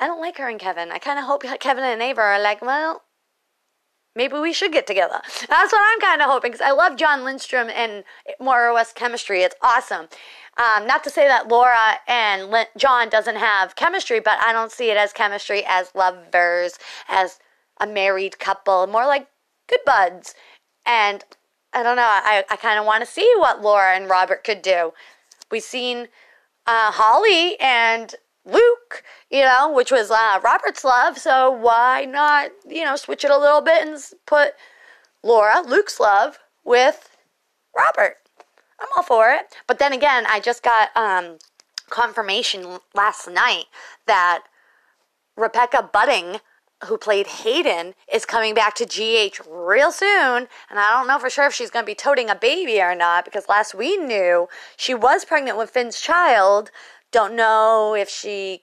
I 0.00 0.06
don't 0.06 0.20
like 0.20 0.38
her 0.38 0.48
and 0.48 0.60
Kevin. 0.60 0.92
I 0.92 0.98
kind 0.98 1.18
of 1.18 1.24
hope 1.24 1.42
Kevin 1.58 1.82
and 1.82 2.00
Ava 2.00 2.20
are 2.20 2.40
like, 2.40 2.62
well, 2.62 3.02
maybe 4.18 4.38
we 4.38 4.52
should 4.52 4.72
get 4.72 4.86
together. 4.86 5.20
That's 5.48 5.72
what 5.72 5.80
I'm 5.80 6.00
kind 6.00 6.20
of 6.20 6.28
hoping 6.28 6.50
because 6.50 6.60
I 6.60 6.72
love 6.72 6.96
Jon 6.96 7.24
Lindstrom 7.24 7.70
and 7.70 8.04
Maura 8.38 8.74
West 8.74 8.94
chemistry. 8.96 9.42
It's 9.42 9.54
awesome. 9.62 10.08
Um, 10.58 10.86
not 10.88 11.04
to 11.04 11.10
say 11.10 11.28
that 11.28 11.46
Laura 11.48 12.00
and 12.08 12.52
Jon 12.76 13.08
doesn't 13.08 13.36
have 13.36 13.76
chemistry, 13.76 14.18
but 14.18 14.38
I 14.40 14.52
don't 14.52 14.72
see 14.72 14.90
it 14.90 14.96
as 14.96 15.12
chemistry 15.12 15.62
as 15.66 15.94
lovers, 15.94 16.78
as 17.08 17.38
a 17.80 17.86
married 17.86 18.40
couple, 18.40 18.86
more 18.88 19.06
like 19.06 19.28
good 19.68 19.80
buds. 19.86 20.34
And 20.84 21.24
I 21.72 21.84
don't 21.84 21.96
know, 21.96 22.02
I, 22.02 22.44
I 22.50 22.56
kind 22.56 22.78
of 22.78 22.84
want 22.84 23.04
to 23.04 23.10
see 23.10 23.30
what 23.36 23.62
Laura 23.62 23.94
and 23.94 24.10
Robert 24.10 24.42
could 24.42 24.62
do. 24.62 24.92
We've 25.50 25.62
seen 25.62 26.08
uh, 26.66 26.90
Holly 26.90 27.58
and 27.60 28.14
Luke, 28.48 29.02
you 29.30 29.42
know, 29.42 29.70
which 29.72 29.92
was 29.92 30.10
uh, 30.10 30.40
Robert's 30.42 30.84
love, 30.84 31.18
so 31.18 31.50
why 31.50 32.06
not, 32.08 32.50
you 32.66 32.84
know, 32.84 32.96
switch 32.96 33.24
it 33.24 33.30
a 33.30 33.38
little 33.38 33.60
bit 33.60 33.86
and 33.86 33.98
put 34.26 34.54
Laura, 35.22 35.62
Luke's 35.66 36.00
love, 36.00 36.38
with 36.64 37.16
Robert? 37.76 38.16
I'm 38.80 38.88
all 38.96 39.02
for 39.02 39.30
it. 39.30 39.54
But 39.66 39.78
then 39.78 39.92
again, 39.92 40.24
I 40.28 40.40
just 40.40 40.62
got 40.62 40.96
um, 40.96 41.38
confirmation 41.90 42.78
last 42.94 43.28
night 43.28 43.64
that 44.06 44.44
Rebecca 45.36 45.90
Budig, 45.92 46.40
who 46.84 46.96
played 46.96 47.26
Hayden, 47.26 47.94
is 48.12 48.24
coming 48.24 48.54
back 48.54 48.74
to 48.76 48.86
GH 48.86 49.40
real 49.48 49.92
soon. 49.92 50.48
And 50.70 50.78
I 50.78 50.90
don't 50.90 51.08
know 51.08 51.18
for 51.18 51.28
sure 51.28 51.46
if 51.46 51.54
she's 51.54 51.70
going 51.70 51.84
to 51.84 51.90
be 51.90 51.94
toting 51.94 52.30
a 52.30 52.34
baby 52.34 52.80
or 52.80 52.94
not 52.94 53.24
because 53.24 53.48
last 53.48 53.74
we 53.74 53.96
knew 53.96 54.48
she 54.76 54.94
was 54.94 55.24
pregnant 55.24 55.58
with 55.58 55.70
Finn's 55.70 56.00
child. 56.00 56.70
Don't 57.12 57.34
know 57.34 57.94
if 57.94 58.08
she, 58.08 58.62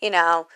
you 0.00 0.10
know, 0.10 0.48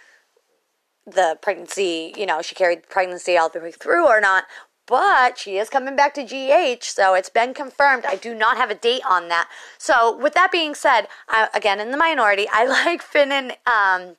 the 1.07 1.39
pregnancy, 1.41 2.13
you 2.17 2.27
know, 2.27 2.43
she 2.43 2.55
carried 2.55 2.89
pregnancy 2.89 3.37
all 3.37 3.49
the 3.49 3.61
way 3.61 3.73
through 3.73 4.07
or 4.07 4.21
not 4.21 4.45
but 4.89 5.37
she 5.39 5.59
is 5.59 5.69
coming 5.69 5.95
back 5.95 6.15
to 6.15 6.25
GH, 6.25 6.83
so 6.83 7.13
it's 7.13 7.29
been 7.29 7.53
confirmed. 7.53 8.07
I 8.07 8.17
do 8.17 8.35
not 8.35 8.57
have 8.57 8.71
a 8.71 8.75
date 8.75 9.03
on 9.09 9.29
that. 9.29 9.49
So, 9.77 10.17
with 10.17 10.33
that 10.33 10.51
being 10.51 10.75
said, 10.75 11.09
I, 11.29 11.49
again, 11.55 11.79
in 11.79 11.91
the 11.91 11.99
minority, 11.99 12.47
I 12.51 12.65
like 12.87 13.03
Finn 13.03 13.31
and 13.31 13.53
um, 13.67 14.17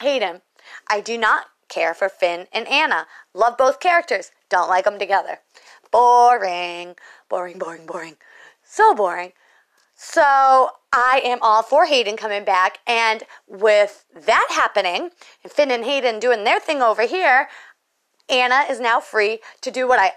Hayden. 0.00 0.40
I 0.88 1.00
do 1.00 1.18
not 1.18 1.46
care 1.68 1.92
for 1.92 2.08
Finn 2.08 2.46
and 2.52 2.66
Anna. 2.66 3.06
Love 3.34 3.58
both 3.58 3.78
characters, 3.78 4.32
don't 4.48 4.70
like 4.70 4.86
them 4.86 4.98
together. 4.98 5.40
Boring, 5.92 6.96
boring, 7.28 7.58
boring, 7.58 7.84
boring. 7.86 8.16
So 8.64 8.94
boring. 8.94 9.32
So, 10.02 10.70
I 10.94 11.20
am 11.22 11.40
all 11.42 11.62
for 11.62 11.84
Hayden 11.84 12.16
coming 12.16 12.42
back, 12.42 12.78
and 12.86 13.22
with 13.46 14.06
that 14.24 14.46
happening, 14.48 15.10
Finn 15.46 15.70
and 15.70 15.84
Hayden 15.84 16.18
doing 16.18 16.44
their 16.44 16.58
thing 16.58 16.80
over 16.80 17.02
here, 17.02 17.50
Anna 18.30 18.64
is 18.70 18.80
now 18.80 18.98
free 19.00 19.40
to 19.60 19.70
do 19.70 19.86
what 19.86 19.98
I 19.98 20.12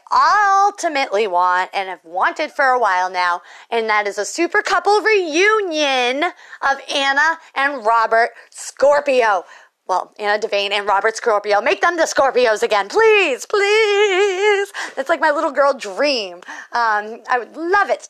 ultimately 0.65 1.27
want 1.27 1.69
and 1.73 1.89
have 1.89 1.99
wanted 2.05 2.51
for 2.53 2.67
a 2.67 2.79
while 2.79 3.09
now, 3.09 3.41
and 3.69 3.89
that 3.89 4.07
is 4.07 4.17
a 4.17 4.23
super 4.23 4.61
couple 4.61 5.01
reunion 5.01 6.23
of 6.61 6.79
Anna 6.89 7.37
and 7.53 7.85
Robert 7.85 8.29
Scorpio. 8.51 9.43
Well, 9.85 10.13
Anna 10.17 10.41
Devane 10.41 10.71
and 10.71 10.87
Robert 10.87 11.17
Scorpio. 11.17 11.59
Make 11.59 11.81
them 11.81 11.97
the 11.97 12.03
Scorpios 12.03 12.63
again, 12.63 12.87
please, 12.87 13.45
please. 13.45 14.71
That's 14.95 15.09
like 15.09 15.19
my 15.19 15.31
little 15.31 15.51
girl 15.51 15.73
dream. 15.73 16.37
Um, 16.71 17.19
I 17.29 17.37
would 17.37 17.57
love 17.57 17.89
it. 17.89 18.07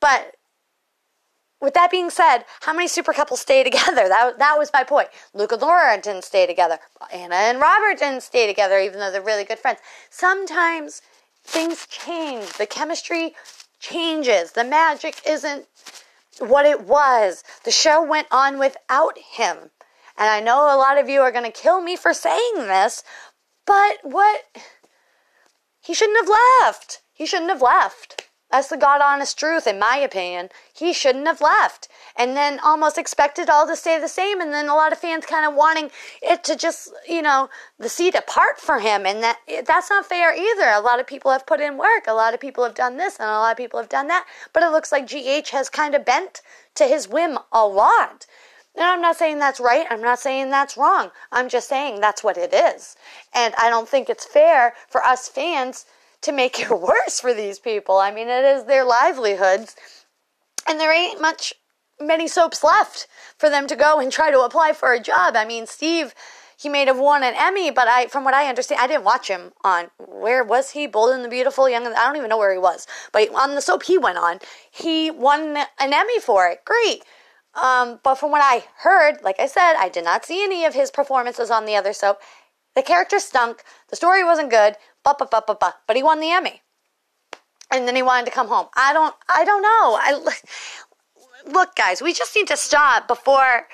But 0.00 0.36
with 1.60 1.74
that 1.74 1.90
being 1.90 2.10
said, 2.10 2.44
how 2.60 2.72
many 2.72 2.88
super 2.88 3.12
couples 3.12 3.40
stay 3.40 3.64
together? 3.64 4.08
That, 4.08 4.38
that 4.38 4.58
was 4.58 4.70
my 4.72 4.84
point. 4.84 5.08
Luke 5.34 5.52
and 5.52 5.60
Laura 5.60 6.00
didn't 6.00 6.24
stay 6.24 6.46
together. 6.46 6.78
Anna 7.12 7.34
and 7.34 7.60
Robert 7.60 7.98
didn't 7.98 8.22
stay 8.22 8.46
together, 8.46 8.78
even 8.78 9.00
though 9.00 9.10
they're 9.10 9.22
really 9.22 9.44
good 9.44 9.58
friends. 9.58 9.80
Sometimes 10.10 11.02
things 11.44 11.86
change. 11.86 12.46
The 12.54 12.66
chemistry 12.66 13.34
changes. 13.80 14.52
The 14.52 14.64
magic 14.64 15.20
isn't 15.26 15.66
what 16.38 16.66
it 16.66 16.82
was. 16.82 17.44
The 17.64 17.70
show 17.70 18.02
went 18.02 18.28
on 18.30 18.58
without 18.58 19.18
him. 19.18 19.70
And 20.16 20.28
I 20.28 20.40
know 20.40 20.58
a 20.62 20.76
lot 20.76 20.98
of 20.98 21.08
you 21.08 21.20
are 21.20 21.32
going 21.32 21.44
to 21.44 21.50
kill 21.50 21.80
me 21.80 21.96
for 21.96 22.12
saying 22.12 22.54
this, 22.56 23.04
but 23.66 23.98
what? 24.02 24.42
He 25.80 25.94
shouldn't 25.94 26.18
have 26.18 26.36
left. 26.62 27.02
He 27.12 27.26
shouldn't 27.26 27.50
have 27.50 27.62
left. 27.62 28.27
That's 28.50 28.68
the 28.68 28.78
God 28.78 29.02
honest 29.02 29.38
truth, 29.38 29.66
in 29.66 29.78
my 29.78 29.96
opinion. 29.98 30.48
He 30.72 30.94
shouldn't 30.94 31.26
have 31.26 31.42
left. 31.42 31.88
And 32.16 32.34
then 32.34 32.58
almost 32.60 32.96
expected 32.96 33.50
all 33.50 33.66
to 33.66 33.76
stay 33.76 34.00
the 34.00 34.08
same. 34.08 34.40
And 34.40 34.52
then 34.52 34.68
a 34.68 34.74
lot 34.74 34.90
of 34.90 34.98
fans 34.98 35.26
kind 35.26 35.46
of 35.46 35.54
wanting 35.54 35.90
it 36.22 36.44
to 36.44 36.56
just, 36.56 36.90
you 37.06 37.20
know, 37.20 37.50
the 37.78 37.90
seat 37.90 38.14
apart 38.14 38.58
for 38.58 38.78
him. 38.80 39.04
And 39.04 39.22
that 39.22 39.38
that's 39.66 39.90
not 39.90 40.06
fair 40.06 40.34
either. 40.34 40.68
A 40.70 40.80
lot 40.80 40.98
of 40.98 41.06
people 41.06 41.30
have 41.30 41.46
put 41.46 41.60
in 41.60 41.76
work. 41.76 42.06
A 42.06 42.14
lot 42.14 42.32
of 42.32 42.40
people 42.40 42.64
have 42.64 42.74
done 42.74 42.96
this 42.96 43.18
and 43.18 43.28
a 43.28 43.32
lot 43.32 43.52
of 43.52 43.58
people 43.58 43.80
have 43.80 43.90
done 43.90 44.08
that. 44.08 44.26
But 44.54 44.62
it 44.62 44.70
looks 44.70 44.92
like 44.92 45.06
GH 45.06 45.50
has 45.50 45.68
kind 45.68 45.94
of 45.94 46.06
bent 46.06 46.40
to 46.76 46.84
his 46.84 47.06
whim 47.06 47.38
a 47.52 47.66
lot. 47.66 48.24
And 48.74 48.86
I'm 48.86 49.02
not 49.02 49.16
saying 49.16 49.40
that's 49.40 49.60
right. 49.60 49.86
I'm 49.90 50.00
not 50.00 50.20
saying 50.20 50.50
that's 50.50 50.76
wrong. 50.76 51.10
I'm 51.32 51.48
just 51.48 51.68
saying 51.68 52.00
that's 52.00 52.24
what 52.24 52.38
it 52.38 52.54
is. 52.54 52.96
And 53.34 53.54
I 53.58 53.68
don't 53.68 53.88
think 53.88 54.08
it's 54.08 54.24
fair 54.24 54.74
for 54.88 55.04
us 55.04 55.28
fans 55.28 55.84
to 56.22 56.32
make 56.32 56.60
it 56.60 56.70
worse 56.80 57.20
for 57.20 57.34
these 57.34 57.58
people. 57.58 57.98
I 57.98 58.10
mean, 58.10 58.28
it 58.28 58.44
is 58.44 58.64
their 58.64 58.84
livelihoods, 58.84 59.76
and 60.68 60.78
there 60.78 60.92
ain't 60.92 61.20
much 61.20 61.54
many 62.00 62.28
soaps 62.28 62.62
left 62.62 63.06
for 63.36 63.50
them 63.50 63.66
to 63.66 63.76
go 63.76 63.98
and 63.98 64.12
try 64.12 64.30
to 64.30 64.40
apply 64.40 64.72
for 64.72 64.92
a 64.92 65.00
job. 65.00 65.34
I 65.36 65.44
mean, 65.44 65.66
Steve, 65.66 66.14
he 66.56 66.68
may 66.68 66.84
have 66.84 66.98
won 66.98 67.22
an 67.22 67.34
Emmy, 67.36 67.70
but 67.70 67.88
I, 67.88 68.06
from 68.06 68.24
what 68.24 68.34
I 68.34 68.48
understand, 68.48 68.80
I 68.80 68.86
didn't 68.86 69.04
watch 69.04 69.28
him 69.28 69.52
on 69.62 69.90
where 69.98 70.42
was 70.42 70.72
he? 70.72 70.86
Bold 70.86 71.14
and 71.14 71.24
the 71.24 71.28
Beautiful, 71.28 71.68
Young. 71.68 71.86
And, 71.86 71.94
I 71.94 72.04
don't 72.04 72.16
even 72.16 72.28
know 72.28 72.38
where 72.38 72.52
he 72.52 72.58
was, 72.58 72.86
but 73.12 73.32
on 73.34 73.54
the 73.54 73.60
soap 73.60 73.84
he 73.84 73.96
went 73.96 74.18
on, 74.18 74.40
he 74.70 75.10
won 75.10 75.56
an 75.56 75.92
Emmy 75.92 76.20
for 76.20 76.48
it. 76.48 76.64
Great. 76.64 77.04
Um, 77.54 78.00
but 78.02 78.16
from 78.16 78.30
what 78.30 78.42
I 78.42 78.64
heard, 78.78 79.22
like 79.22 79.40
I 79.40 79.46
said, 79.46 79.74
I 79.78 79.88
did 79.88 80.04
not 80.04 80.24
see 80.24 80.42
any 80.42 80.64
of 80.64 80.74
his 80.74 80.90
performances 80.90 81.50
on 81.50 81.64
the 81.64 81.76
other 81.76 81.92
soap. 81.92 82.18
The 82.74 82.82
character 82.82 83.18
stunk. 83.18 83.62
The 83.88 83.96
story 83.96 84.22
wasn't 84.22 84.50
good. 84.50 84.76
But 85.16 85.96
he 85.96 86.02
won 86.02 86.20
the 86.20 86.30
Emmy, 86.30 86.62
and 87.72 87.86
then 87.86 87.96
he 87.96 88.02
wanted 88.02 88.26
to 88.26 88.32
come 88.32 88.48
home. 88.48 88.66
I 88.76 88.92
don't. 88.92 89.14
I 89.28 89.44
don't 89.44 89.62
know. 89.62 89.98
I 90.00 90.34
look, 91.50 91.74
guys. 91.74 92.02
We 92.02 92.12
just 92.12 92.34
need 92.34 92.48
to 92.48 92.56
stop 92.56 93.08
before 93.08 93.68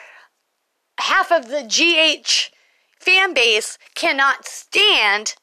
half 1.01 1.33
of 1.33 1.49
the 1.49 1.63
GH 1.63 2.55
fan 3.01 3.35
base 3.35 3.79
cannot 3.95 4.47
stand 4.47 5.35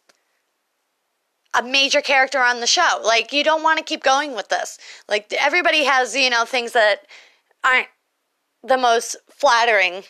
a 1.54 1.62
major 1.62 2.02
character 2.02 2.40
on 2.40 2.60
the 2.60 2.68
show. 2.68 3.02
Like, 3.04 3.34
you 3.34 3.44
don't 3.44 3.64
want 3.64 3.78
to 3.78 3.84
keep 3.84 4.04
going 4.04 4.36
with 4.36 4.50
this. 4.50 4.78
Like, 5.10 5.32
everybody 5.34 5.84
has, 5.84 6.16
you 6.16 6.30
know, 6.30 6.46
things 6.46 6.72
that 6.72 7.06
aren't 7.64 7.88
the 8.64 8.78
most 8.78 9.18
flattering 9.30 10.04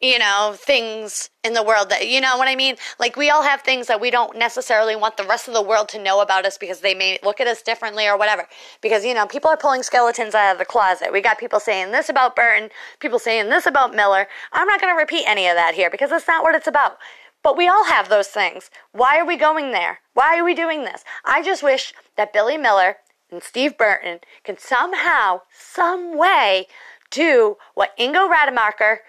you 0.00 0.18
know, 0.18 0.54
things 0.56 1.28
in 1.42 1.54
the 1.54 1.62
world 1.62 1.90
that, 1.90 2.06
you 2.06 2.20
know 2.20 2.38
what 2.38 2.46
I 2.46 2.54
mean? 2.54 2.76
Like, 3.00 3.16
we 3.16 3.30
all 3.30 3.42
have 3.42 3.62
things 3.62 3.88
that 3.88 4.00
we 4.00 4.10
don't 4.10 4.36
necessarily 4.36 4.94
want 4.94 5.16
the 5.16 5.24
rest 5.24 5.48
of 5.48 5.54
the 5.54 5.62
world 5.62 5.88
to 5.90 6.02
know 6.02 6.20
about 6.20 6.46
us 6.46 6.56
because 6.56 6.80
they 6.80 6.94
may 6.94 7.18
look 7.24 7.40
at 7.40 7.48
us 7.48 7.62
differently 7.62 8.06
or 8.06 8.16
whatever. 8.16 8.46
Because, 8.80 9.04
you 9.04 9.12
know, 9.12 9.26
people 9.26 9.50
are 9.50 9.56
pulling 9.56 9.82
skeletons 9.82 10.36
out 10.36 10.52
of 10.52 10.58
the 10.58 10.64
closet. 10.64 11.12
We 11.12 11.20
got 11.20 11.38
people 11.38 11.58
saying 11.58 11.90
this 11.90 12.08
about 12.08 12.36
Burton, 12.36 12.70
people 13.00 13.18
saying 13.18 13.48
this 13.48 13.66
about 13.66 13.94
Miller. 13.94 14.28
I'm 14.52 14.68
not 14.68 14.80
going 14.80 14.94
to 14.94 14.98
repeat 14.98 15.24
any 15.26 15.48
of 15.48 15.56
that 15.56 15.74
here 15.74 15.90
because 15.90 16.10
that's 16.10 16.28
not 16.28 16.44
what 16.44 16.54
it's 16.54 16.68
about. 16.68 16.98
But 17.42 17.56
we 17.56 17.66
all 17.66 17.84
have 17.84 18.08
those 18.08 18.28
things. 18.28 18.70
Why 18.92 19.18
are 19.18 19.26
we 19.26 19.36
going 19.36 19.72
there? 19.72 19.98
Why 20.14 20.38
are 20.38 20.44
we 20.44 20.54
doing 20.54 20.84
this? 20.84 21.02
I 21.24 21.42
just 21.42 21.62
wish 21.62 21.92
that 22.16 22.32
Billy 22.32 22.56
Miller 22.56 22.98
and 23.32 23.42
Steve 23.42 23.76
Burton 23.76 24.20
can 24.44 24.58
somehow, 24.58 25.42
some 25.50 26.16
way, 26.16 26.66
do 27.10 27.56
what 27.74 27.96
Ingo 27.98 28.28
Rademacher 28.30 29.00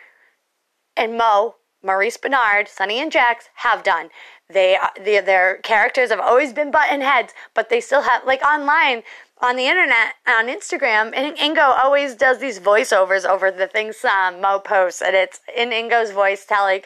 and 0.95 1.17
Mo, 1.17 1.55
Maurice 1.83 2.17
Bernard, 2.17 2.67
Sonny 2.67 2.99
and 2.99 3.11
Jax 3.11 3.49
have 3.55 3.83
done. 3.83 4.09
They, 4.49 4.77
they 4.99 5.21
their 5.21 5.57
characters 5.57 6.09
have 6.09 6.19
always 6.19 6.53
been 6.53 6.71
button 6.71 7.01
heads, 7.01 7.33
but 7.53 7.69
they 7.69 7.79
still 7.79 8.01
have 8.01 8.25
like 8.25 8.41
online 8.41 9.03
on 9.41 9.55
the 9.55 9.67
internet 9.67 10.15
on 10.27 10.47
Instagram. 10.47 11.13
And 11.15 11.37
Ingo 11.37 11.77
always 11.77 12.15
does 12.15 12.39
these 12.39 12.59
voiceovers 12.59 13.25
over 13.25 13.51
the 13.51 13.67
things 13.67 14.03
um, 14.03 14.41
Mo 14.41 14.59
posts, 14.59 15.01
and 15.01 15.15
it's 15.15 15.39
in 15.55 15.69
Ingo's 15.69 16.11
voice 16.11 16.45
telling 16.45 16.81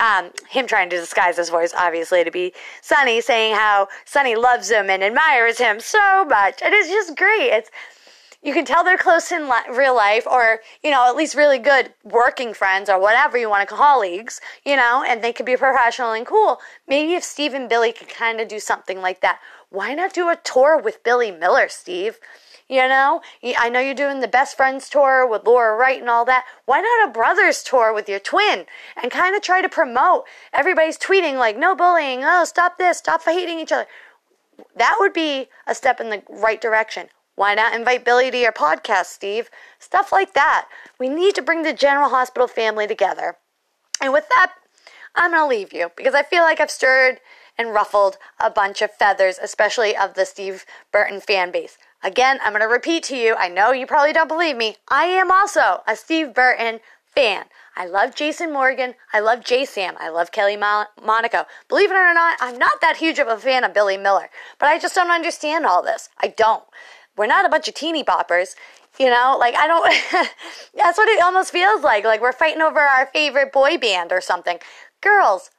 um, 0.00 0.30
him 0.48 0.66
trying 0.66 0.90
to 0.90 0.96
disguise 0.96 1.36
his 1.36 1.50
voice, 1.50 1.72
obviously, 1.76 2.24
to 2.24 2.30
be 2.30 2.52
Sonny, 2.80 3.20
saying 3.20 3.54
how 3.54 3.88
Sonny 4.04 4.34
loves 4.34 4.70
him 4.70 4.90
and 4.90 5.04
admires 5.04 5.58
him 5.58 5.80
so 5.80 6.24
much, 6.24 6.60
and 6.62 6.74
it's 6.74 6.88
just 6.88 7.16
great. 7.16 7.50
It's 7.50 7.70
you 8.44 8.52
can 8.52 8.66
tell 8.66 8.84
they're 8.84 8.98
close 8.98 9.32
in 9.32 9.48
li- 9.48 9.74
real 9.74 9.96
life 9.96 10.26
or 10.26 10.60
you 10.82 10.90
know 10.90 11.08
at 11.08 11.16
least 11.16 11.34
really 11.34 11.58
good 11.58 11.92
working 12.04 12.52
friends 12.52 12.90
or 12.90 13.00
whatever 13.00 13.38
you 13.38 13.48
want 13.48 13.66
to 13.66 13.74
call 13.74 13.94
colleagues 13.94 14.40
you 14.64 14.76
know 14.76 15.04
and 15.06 15.22
they 15.22 15.32
could 15.32 15.46
be 15.46 15.56
professional 15.56 16.12
and 16.12 16.26
cool. 16.26 16.58
Maybe 16.86 17.14
if 17.14 17.24
steve 17.24 17.54
and 17.54 17.68
billy 17.68 17.92
could 17.92 18.08
kind 18.08 18.40
of 18.40 18.48
do 18.48 18.60
something 18.60 19.00
like 19.00 19.20
that. 19.22 19.40
Why 19.70 19.94
not 19.94 20.12
do 20.12 20.28
a 20.28 20.36
tour 20.36 20.80
with 20.80 21.02
billy 21.02 21.30
miller 21.30 21.68
steve? 21.68 22.18
You 22.68 22.88
know? 22.88 23.20
I 23.58 23.68
know 23.68 23.80
you're 23.80 23.94
doing 23.94 24.20
the 24.20 24.28
best 24.28 24.56
friends 24.56 24.88
tour 24.88 25.26
with 25.26 25.44
laura 25.44 25.76
wright 25.76 26.00
and 26.00 26.08
all 26.08 26.24
that. 26.24 26.44
Why 26.64 26.80
not 26.80 27.08
a 27.08 27.12
brothers 27.12 27.62
tour 27.62 27.92
with 27.92 28.08
your 28.08 28.20
twin 28.20 28.64
and 29.00 29.10
kind 29.10 29.36
of 29.36 29.42
try 29.42 29.60
to 29.60 29.68
promote? 29.68 30.24
Everybody's 30.52 30.98
tweeting 30.98 31.36
like 31.36 31.58
no 31.58 31.74
bullying. 31.74 32.20
Oh 32.24 32.44
stop 32.44 32.78
this. 32.78 32.98
Stop 32.98 33.22
hating 33.24 33.58
each 33.58 33.72
other. 33.72 33.86
That 34.76 34.96
would 34.98 35.12
be 35.12 35.48
a 35.66 35.74
step 35.74 36.00
in 36.00 36.10
the 36.10 36.22
right 36.28 36.60
direction 36.60 37.08
why 37.36 37.54
not 37.54 37.74
invite 37.74 38.04
Billy 38.04 38.30
to 38.30 38.38
your 38.38 38.52
podcast, 38.52 39.06
Steve? 39.06 39.50
Stuff 39.78 40.12
like 40.12 40.34
that. 40.34 40.68
We 40.98 41.08
need 41.08 41.34
to 41.34 41.42
bring 41.42 41.62
the 41.62 41.72
General 41.72 42.10
Hospital 42.10 42.46
family 42.46 42.86
together. 42.86 43.36
And 44.00 44.12
with 44.12 44.28
that, 44.28 44.52
I'm 45.14 45.32
going 45.32 45.42
to 45.42 45.46
leave 45.48 45.72
you 45.72 45.90
because 45.96 46.14
I 46.14 46.22
feel 46.22 46.42
like 46.42 46.60
I've 46.60 46.70
stirred 46.70 47.20
and 47.56 47.72
ruffled 47.72 48.18
a 48.40 48.50
bunch 48.50 48.82
of 48.82 48.92
feathers, 48.92 49.38
especially 49.42 49.96
of 49.96 50.14
the 50.14 50.24
Steve 50.24 50.64
Burton 50.92 51.20
fan 51.20 51.50
base. 51.50 51.78
Again, 52.02 52.38
I'm 52.42 52.52
going 52.52 52.62
to 52.62 52.68
repeat 52.68 53.02
to 53.04 53.16
you, 53.16 53.34
I 53.36 53.48
know 53.48 53.72
you 53.72 53.86
probably 53.86 54.12
don't 54.12 54.28
believe 54.28 54.56
me. 54.56 54.76
I 54.88 55.04
am 55.04 55.30
also 55.30 55.82
a 55.86 55.96
Steve 55.96 56.34
Burton 56.34 56.80
fan. 57.14 57.44
I 57.76 57.86
love 57.86 58.14
Jason 58.14 58.52
Morgan. 58.52 58.94
I 59.12 59.20
love 59.20 59.40
JSam. 59.40 59.94
I 59.98 60.08
love 60.08 60.30
Kelly 60.30 60.56
Monaco. 60.56 61.46
Believe 61.68 61.90
it 61.90 61.94
or 61.94 62.14
not, 62.14 62.38
I'm 62.40 62.58
not 62.58 62.80
that 62.80 62.98
huge 62.98 63.18
of 63.18 63.28
a 63.28 63.38
fan 63.38 63.64
of 63.64 63.74
Billy 63.74 63.96
Miller, 63.96 64.30
but 64.58 64.66
I 64.66 64.78
just 64.78 64.94
don't 64.94 65.10
understand 65.10 65.64
all 65.64 65.82
this. 65.82 66.08
I 66.18 66.28
don't 66.28 66.64
we're 67.16 67.26
not 67.26 67.46
a 67.46 67.48
bunch 67.48 67.68
of 67.68 67.74
teeny 67.74 68.04
boppers. 68.04 68.54
You 68.98 69.10
know, 69.10 69.36
like 69.38 69.56
I 69.56 69.66
don't, 69.66 69.84
that's 70.74 70.98
what 70.98 71.08
it 71.08 71.22
almost 71.22 71.50
feels 71.50 71.82
like. 71.82 72.04
Like 72.04 72.20
we're 72.20 72.32
fighting 72.32 72.62
over 72.62 72.80
our 72.80 73.06
favorite 73.06 73.52
boy 73.52 73.76
band 73.76 74.12
or 74.12 74.20
something. 74.20 74.58
Girls, 75.00 75.50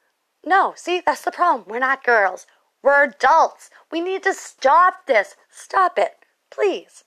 no, 0.44 0.72
see, 0.76 1.02
that's 1.04 1.22
the 1.22 1.30
problem. 1.30 1.66
We're 1.68 1.78
not 1.80 2.04
girls. 2.04 2.46
We're 2.82 3.04
adults. 3.04 3.68
We 3.90 4.00
need 4.00 4.22
to 4.22 4.32
stop 4.32 5.06
this. 5.06 5.34
Stop 5.50 5.98
it, 5.98 6.12
please. 6.50 7.04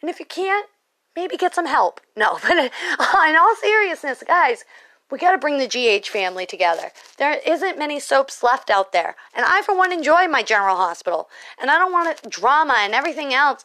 And 0.00 0.08
if 0.08 0.20
you 0.20 0.26
can't, 0.26 0.68
maybe 1.14 1.36
get 1.36 1.54
some 1.54 1.66
help. 1.66 2.00
No, 2.16 2.38
but 2.48 2.56
in 2.56 3.36
all 3.36 3.56
seriousness, 3.60 4.22
guys, 4.26 4.64
we 5.10 5.18
got 5.18 5.32
to 5.32 5.38
bring 5.38 5.58
the 5.58 5.68
GH 5.68 6.08
family 6.08 6.46
together. 6.46 6.90
There 7.18 7.38
isn't 7.46 7.78
many 7.78 8.00
soaps 8.00 8.42
left 8.42 8.70
out 8.70 8.92
there. 8.92 9.14
And 9.34 9.46
I, 9.46 9.62
for 9.62 9.76
one, 9.76 9.92
enjoy 9.92 10.26
my 10.26 10.42
general 10.42 10.76
hospital. 10.76 11.28
And 11.60 11.70
I 11.70 11.78
don't 11.78 11.92
want 11.92 12.28
drama 12.28 12.74
and 12.78 12.94
everything 12.94 13.32
else. 13.32 13.64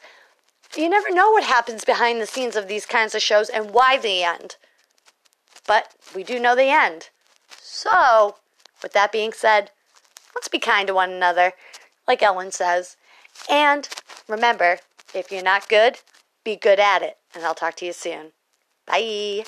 You 0.77 0.87
never 0.87 1.11
know 1.11 1.31
what 1.31 1.43
happens 1.43 1.83
behind 1.83 2.21
the 2.21 2.27
scenes 2.27 2.55
of 2.55 2.67
these 2.67 2.85
kinds 2.85 3.15
of 3.15 3.21
shows 3.21 3.49
and 3.49 3.71
why 3.71 3.97
they 3.97 4.23
end. 4.23 4.55
But 5.67 5.93
we 6.15 6.23
do 6.23 6.39
know 6.39 6.55
they 6.55 6.71
end. 6.71 7.09
So, 7.59 8.35
with 8.83 8.93
that 8.93 9.11
being 9.11 9.33
said, 9.33 9.71
let's 10.35 10.47
be 10.47 10.59
kind 10.59 10.87
to 10.87 10.93
one 10.93 11.11
another, 11.11 11.53
like 12.07 12.21
Ellen 12.21 12.51
says. 12.51 12.97
And 13.49 13.89
remember, 14.27 14.79
if 15.13 15.31
you're 15.31 15.43
not 15.43 15.67
good, 15.67 15.97
be 16.43 16.55
good 16.55 16.79
at 16.79 17.01
it. 17.01 17.17
And 17.33 17.43
I'll 17.43 17.55
talk 17.55 17.75
to 17.77 17.85
you 17.85 17.93
soon. 17.93 18.31
Bye. 18.85 19.43